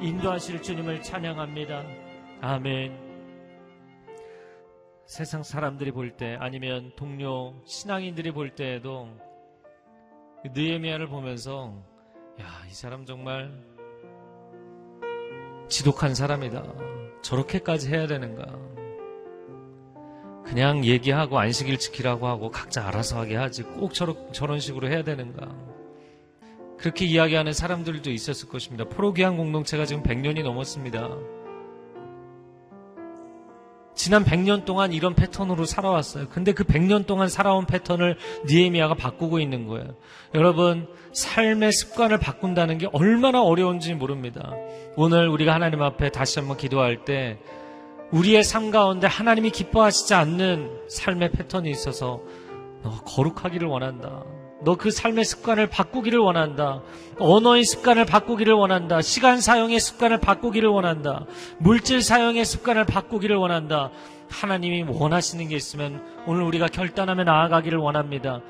인도하실 0.00 0.62
주님을 0.62 1.02
찬양합니다. 1.02 1.84
아멘. 2.40 3.00
세상 5.06 5.42
사람들이 5.42 5.92
볼 5.92 6.16
때 6.16 6.36
아니면 6.40 6.92
동료 6.96 7.54
신앙인들이 7.66 8.32
볼 8.32 8.54
때에도 8.54 9.08
느헤미야를 10.44 11.06
보면서 11.08 11.74
야, 12.40 12.46
이 12.68 12.72
사람 12.72 13.04
정말 13.04 13.52
지독한 15.68 16.14
사람이다. 16.14 16.64
저렇게까지 17.22 17.90
해야 17.90 18.06
되는가? 18.06 18.71
그냥 20.44 20.84
얘기하고 20.84 21.38
안식일 21.38 21.78
지키라고 21.78 22.26
하고 22.26 22.50
각자 22.50 22.86
알아서 22.86 23.18
하게 23.18 23.36
하지 23.36 23.62
꼭 23.62 23.94
저러, 23.94 24.16
저런 24.32 24.60
식으로 24.60 24.88
해야 24.88 25.02
되는가? 25.02 25.48
그렇게 26.78 27.04
이야기하는 27.04 27.52
사람들도 27.52 28.10
있었을 28.10 28.48
것입니다. 28.48 28.84
프로기한 28.88 29.36
공동체가 29.36 29.86
지금 29.86 30.02
100년이 30.02 30.42
넘었습니다. 30.42 31.10
지난 33.94 34.24
100년 34.24 34.64
동안 34.64 34.92
이런 34.92 35.14
패턴으로 35.14 35.64
살아왔어요. 35.64 36.28
근데 36.28 36.52
그 36.52 36.64
100년 36.64 37.06
동안 37.06 37.28
살아온 37.28 37.66
패턴을 37.66 38.16
니에미아가 38.48 38.94
바꾸고 38.94 39.38
있는 39.38 39.66
거예요. 39.68 39.94
여러분, 40.34 40.88
삶의 41.12 41.72
습관을 41.72 42.18
바꾼다는 42.18 42.78
게 42.78 42.88
얼마나 42.92 43.42
어려운지 43.42 43.94
모릅니다. 43.94 44.52
오늘 44.96 45.28
우리가 45.28 45.54
하나님 45.54 45.82
앞에 45.82 46.10
다시 46.10 46.38
한번 46.38 46.56
기도할 46.56 47.04
때 47.04 47.38
우리의 48.12 48.44
삶 48.44 48.70
가운데 48.70 49.06
하나님이 49.06 49.50
기뻐하시지 49.50 50.14
않는 50.14 50.70
삶의 50.88 51.32
패턴이 51.32 51.70
있어서 51.70 52.20
너 52.82 52.90
거룩하기를 53.04 53.66
원한다. 53.66 54.24
너 54.64 54.76
그 54.76 54.90
삶의 54.90 55.24
습관을 55.24 55.66
바꾸기를 55.66 56.18
원한다. 56.20 56.82
언어의 57.18 57.64
습관을 57.64 58.04
바꾸기를 58.04 58.54
원한다. 58.54 59.02
시간 59.02 59.40
사용의 59.40 59.80
습관을 59.80 60.18
바꾸기를 60.20 60.68
원한다. 60.68 61.26
물질 61.58 62.00
사용의 62.02 62.44
습관을 62.44 62.84
바꾸기를 62.84 63.36
원한다. 63.36 63.90
하나님이 64.30 64.84
원하시는 64.88 65.48
게 65.48 65.56
있으면 65.56 66.02
오늘 66.26 66.42
우리가 66.44 66.68
결단하며 66.68 67.24
나아가기를 67.24 67.78
원합니다. 67.78 68.40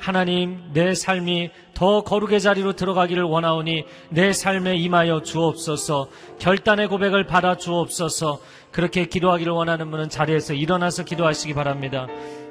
하나님, 0.00 0.70
내 0.72 0.94
삶이 0.94 1.50
더 1.74 2.02
거룩의 2.02 2.40
자리로 2.40 2.72
들어가기를 2.72 3.22
원하오니 3.22 3.84
내 4.08 4.32
삶에 4.32 4.76
임하여 4.76 5.22
주옵소서. 5.22 6.08
결단의 6.38 6.88
고백을 6.88 7.26
받아 7.26 7.56
주옵소서. 7.56 8.40
그렇게 8.72 9.06
기도하기를 9.06 9.52
원하는 9.52 9.90
분은 9.90 10.08
자리에서 10.08 10.54
일어나서 10.54 11.04
기도하시기 11.04 11.54
바랍니다. 11.54 12.06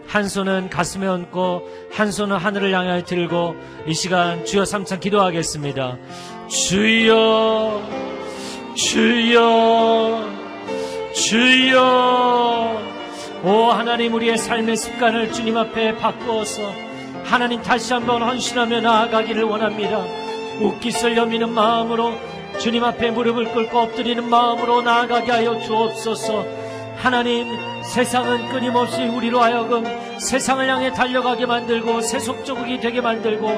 한 0.07 0.27
손은 0.27 0.69
가슴에 0.69 1.07
얹고 1.07 1.89
한 1.93 2.11
손은 2.11 2.37
하늘을 2.37 2.73
향하여 2.73 3.03
들고 3.03 3.55
이 3.87 3.93
시간 3.93 4.43
주여 4.43 4.65
삼창 4.65 4.99
기도하겠습니다. 4.99 5.97
주여 6.47 7.81
주여 8.75 10.29
주여 11.13 12.81
오 13.43 13.49
하나님 13.71 14.13
우리의 14.15 14.37
삶의 14.37 14.77
습관을 14.77 15.31
주님 15.31 15.55
앞에 15.57 15.95
바꾸어서 15.97 16.73
하나님 17.23 17.61
다시 17.61 17.93
한번 17.93 18.23
헌신하며 18.23 18.81
나아가기를 18.81 19.43
원합니다. 19.43 20.03
웃깃을 20.59 21.15
여미는 21.15 21.53
마음으로 21.53 22.13
주님 22.59 22.83
앞에 22.83 23.11
무릎을 23.11 23.53
꿇고 23.53 23.79
엎드리는 23.79 24.29
마음으로 24.29 24.81
나아가게 24.81 25.31
하여 25.31 25.59
주옵소서. 25.61 26.45
하나님 26.97 27.47
세상은 27.81 28.49
끊임없이 28.49 29.01
우리로 29.03 29.41
하여금 29.41 29.85
세상을 30.19 30.69
향해 30.69 30.91
달려가게 30.91 31.45
만들고 31.45 32.01
세속적이 32.01 32.81
되게 32.81 32.99
만들고 32.99 33.49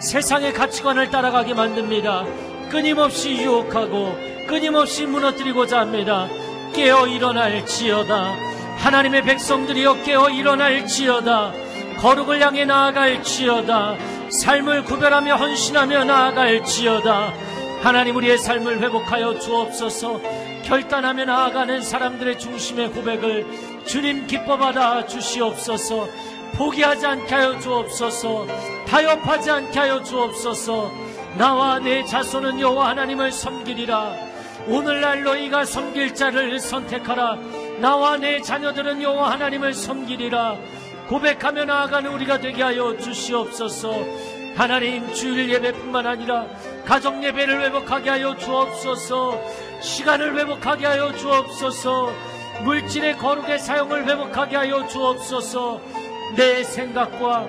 세상의 0.00 0.52
가치관을 0.52 1.08
따라가게 1.10 1.54
만듭니다. 1.54 2.24
끊임없이 2.68 3.30
유혹하고 3.30 4.18
끊임없이 4.48 5.06
무너뜨리고자 5.06 5.78
합니다. 5.78 6.26
깨어 6.74 7.06
일어날지어다. 7.06 8.34
하나님의 8.78 9.22
백성들이여 9.22 10.02
깨어 10.02 10.30
일어날지어다. 10.30 11.52
거룩을 11.98 12.42
향해 12.42 12.64
나아갈지어다. 12.64 13.94
삶을 14.30 14.84
구별하며 14.84 15.36
헌신하며 15.36 16.04
나아갈지어다. 16.04 17.32
하나님 17.82 18.16
우리의 18.16 18.38
삶을 18.38 18.80
회복하여 18.80 19.38
주옵소서. 19.38 20.20
결단하며 20.64 21.24
나아가는 21.26 21.80
사람들의 21.80 22.38
중심의 22.38 22.90
고백을 22.90 23.46
주님 23.86 24.26
기뻐받아 24.26 25.06
주시옵소서. 25.06 26.08
포기하지 26.54 27.06
않게 27.06 27.34
하여 27.34 27.58
주옵소서. 27.58 28.46
타협하지 28.86 29.50
않게 29.50 29.78
하여 29.78 30.02
주옵소서. 30.02 30.90
나와 31.36 31.78
내 31.78 32.04
자손은 32.04 32.58
여호와 32.58 32.88
하나님을 32.88 33.30
섬기리라. 33.30 34.12
오늘날 34.66 35.22
너희가 35.22 35.64
섬길 35.64 36.14
자를 36.14 36.58
선택하라. 36.58 37.38
나와 37.78 38.16
내 38.16 38.42
자녀들은 38.42 39.02
여호와 39.02 39.30
하나님을 39.32 39.72
섬기리라. 39.72 40.56
고백하며 41.08 41.64
나아가는 41.64 42.10
우리가 42.12 42.38
되게 42.38 42.62
하여 42.62 42.96
주시옵소서. 42.98 43.94
하나님 44.56 45.14
주일 45.14 45.48
예배뿐만 45.50 46.06
아니라 46.06 46.46
가정 46.88 47.22
예배를 47.22 47.60
회복하게 47.64 48.08
하여 48.08 48.34
주옵소서. 48.34 49.38
시간을 49.82 50.38
회복하게 50.38 50.86
하여 50.86 51.12
주옵소서. 51.14 52.10
물질의 52.64 53.18
거룩의 53.18 53.58
사용을 53.58 54.08
회복하게 54.08 54.56
하여 54.56 54.86
주옵소서. 54.86 55.82
내 56.34 56.64
생각과 56.64 57.46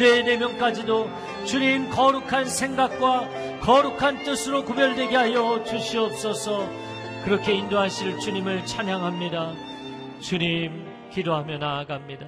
내 0.00 0.24
내면까지도 0.24 1.08
주님 1.46 1.90
거룩한 1.90 2.46
생각과 2.46 3.60
거룩한 3.60 4.24
뜻으로 4.24 4.64
구별되게 4.64 5.14
하여 5.14 5.62
주시옵소서. 5.62 6.68
그렇게 7.24 7.52
인도하실 7.54 8.18
주님을 8.18 8.66
찬양합니다. 8.66 9.54
주님 10.18 10.90
기도하며 11.12 11.58
나아갑니다. 11.58 12.26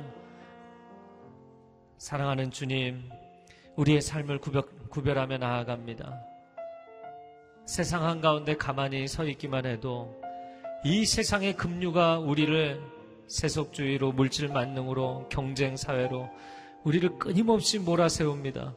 사랑하는 1.98 2.52
주님, 2.52 3.10
우리의 3.74 4.00
삶을 4.00 4.38
구별, 4.38 4.64
구별하며 4.92 5.38
나아갑니다. 5.38 6.20
세상 7.64 8.04
한가운데 8.04 8.56
가만히 8.56 9.08
서 9.08 9.24
있기만 9.24 9.64
해도 9.64 10.20
이 10.84 11.06
세상의 11.06 11.56
급류가 11.56 12.18
우리를 12.18 12.78
세속주의로 13.26 14.12
물질 14.12 14.48
만능으로 14.48 15.28
경쟁 15.30 15.76
사회로 15.76 16.28
우리를 16.84 17.18
끊임없이 17.18 17.78
몰아세웁니다. 17.78 18.74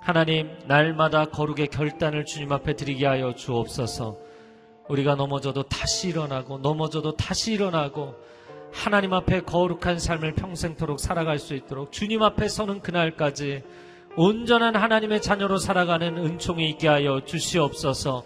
하나님, 0.00 0.50
날마다 0.66 1.24
거룩의 1.30 1.68
결단을 1.68 2.26
주님 2.26 2.52
앞에 2.52 2.76
드리게 2.76 3.06
하여 3.06 3.34
주옵소서. 3.34 4.18
우리가 4.90 5.14
넘어져도 5.14 5.62
다시 5.62 6.08
일어나고 6.08 6.58
넘어져도 6.58 7.16
다시 7.16 7.54
일어나고 7.54 8.14
하나님 8.70 9.14
앞에 9.14 9.40
거룩한 9.42 9.98
삶을 9.98 10.34
평생토록 10.34 11.00
살아갈 11.00 11.38
수 11.38 11.54
있도록 11.54 11.90
주님 11.90 12.22
앞에 12.22 12.48
서는 12.48 12.82
그날까지 12.82 13.62
온전한 14.16 14.76
하나님의 14.76 15.20
자녀로 15.20 15.58
살아가는 15.58 16.16
은총이 16.16 16.68
있게 16.70 16.88
하여 16.88 17.20
주시옵소서. 17.24 18.24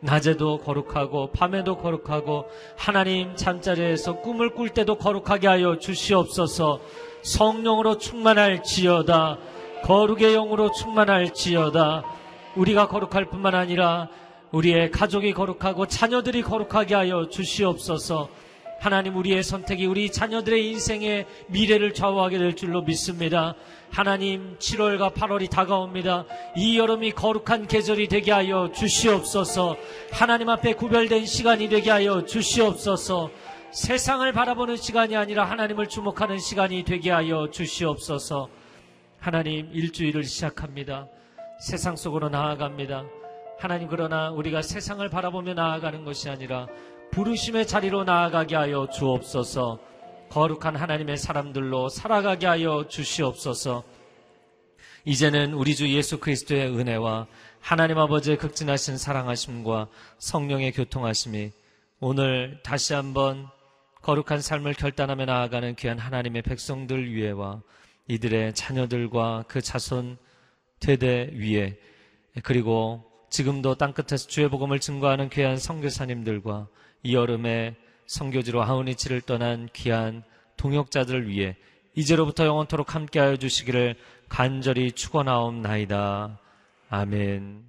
낮에도 0.00 0.58
거룩하고 0.58 1.30
밤에도 1.32 1.76
거룩하고 1.76 2.46
하나님 2.78 3.36
잠자리에서 3.36 4.20
꿈을 4.20 4.54
꿀 4.54 4.70
때도 4.70 4.96
거룩하게 4.96 5.46
하여 5.46 5.78
주시옵소서. 5.78 6.80
성령으로 7.22 7.98
충만할 7.98 8.62
지어다. 8.62 9.36
거룩의 9.82 10.32
영으로 10.32 10.70
충만할 10.72 11.34
지어다. 11.34 12.04
우리가 12.56 12.88
거룩할 12.88 13.26
뿐만 13.26 13.54
아니라 13.54 14.08
우리의 14.52 14.90
가족이 14.90 15.34
거룩하고 15.34 15.86
자녀들이 15.86 16.40
거룩하게 16.42 16.94
하여 16.94 17.28
주시옵소서. 17.28 18.30
하나님 18.80 19.14
우리의 19.16 19.42
선택이 19.42 19.84
우리 19.84 20.10
자녀들의 20.10 20.66
인생의 20.70 21.26
미래를 21.48 21.92
좌우하게 21.92 22.38
될 22.38 22.56
줄로 22.56 22.80
믿습니다. 22.80 23.54
하나님 23.90 24.56
7월과 24.58 25.12
8월이 25.12 25.50
다가옵니다. 25.50 26.24
이 26.56 26.78
여름이 26.78 27.12
거룩한 27.12 27.66
계절이 27.68 28.08
되게 28.08 28.32
하여 28.32 28.72
주시옵소서. 28.72 29.76
하나님 30.10 30.48
앞에 30.48 30.72
구별된 30.72 31.26
시간이 31.26 31.68
되게 31.68 31.90
하여 31.90 32.24
주시옵소서. 32.24 33.30
세상을 33.70 34.32
바라보는 34.32 34.76
시간이 34.76 35.14
아니라 35.14 35.44
하나님을 35.44 35.86
주목하는 35.86 36.38
시간이 36.38 36.84
되게 36.84 37.10
하여 37.10 37.50
주시옵소서. 37.50 38.48
하나님 39.18 39.68
일주일을 39.74 40.24
시작합니다. 40.24 41.06
세상 41.60 41.96
속으로 41.96 42.30
나아갑니다. 42.30 43.04
하나님 43.58 43.88
그러나 43.88 44.30
우리가 44.30 44.62
세상을 44.62 45.06
바라보며 45.10 45.52
나아가는 45.52 46.02
것이 46.06 46.30
아니라 46.30 46.66
부르심의 47.10 47.66
자리로 47.66 48.04
나아가게 48.04 48.54
하여 48.54 48.88
주옵소서. 48.88 49.80
거룩한 50.30 50.76
하나님의 50.76 51.16
사람들로 51.16 51.88
살아가게 51.88 52.46
하여 52.46 52.86
주시옵소서. 52.88 53.82
이제는 55.04 55.54
우리 55.54 55.74
주 55.74 55.88
예수 55.88 56.20
그리스도의 56.20 56.68
은혜와 56.68 57.26
하나님 57.58 57.98
아버지의 57.98 58.38
극진하신 58.38 58.96
사랑하심과 58.96 59.88
성령의 60.18 60.72
교통하심이 60.72 61.50
오늘 61.98 62.60
다시 62.62 62.94
한번 62.94 63.48
거룩한 64.02 64.40
삶을 64.40 64.74
결단하며 64.74 65.24
나아가는 65.24 65.74
귀한 65.74 65.98
하나님의 65.98 66.42
백성들 66.42 67.12
위에와 67.12 67.60
이들의 68.08 68.54
자녀들과 68.54 69.44
그 69.48 69.60
자손 69.60 70.16
대대 70.78 71.30
위에 71.34 71.76
그리고 72.44 73.04
지금도 73.30 73.74
땅끝에서 73.76 74.28
주의 74.28 74.48
복음을 74.48 74.80
증거하는 74.80 75.28
귀한 75.28 75.56
선교사님들과 75.56 76.68
이 77.02 77.14
여름에 77.14 77.76
선교지로 78.06 78.62
하우니치를 78.62 79.20
떠난 79.22 79.68
귀한 79.72 80.22
동역자들을 80.56 81.28
위해 81.28 81.56
이제로부터 81.94 82.46
영원토록 82.46 82.94
함께하여 82.94 83.36
주시기를 83.36 83.96
간절히 84.28 84.92
축원하옵나이다. 84.92 86.38
아멘. 86.88 87.64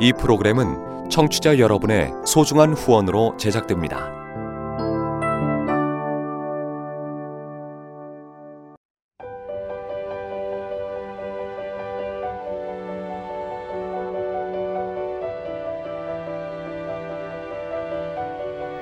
이 0.00 0.12
프로그램은 0.18 1.10
청취자 1.10 1.58
여러분의 1.58 2.10
소중한 2.26 2.72
후원으로 2.72 3.36
제작됩니다. 3.36 4.21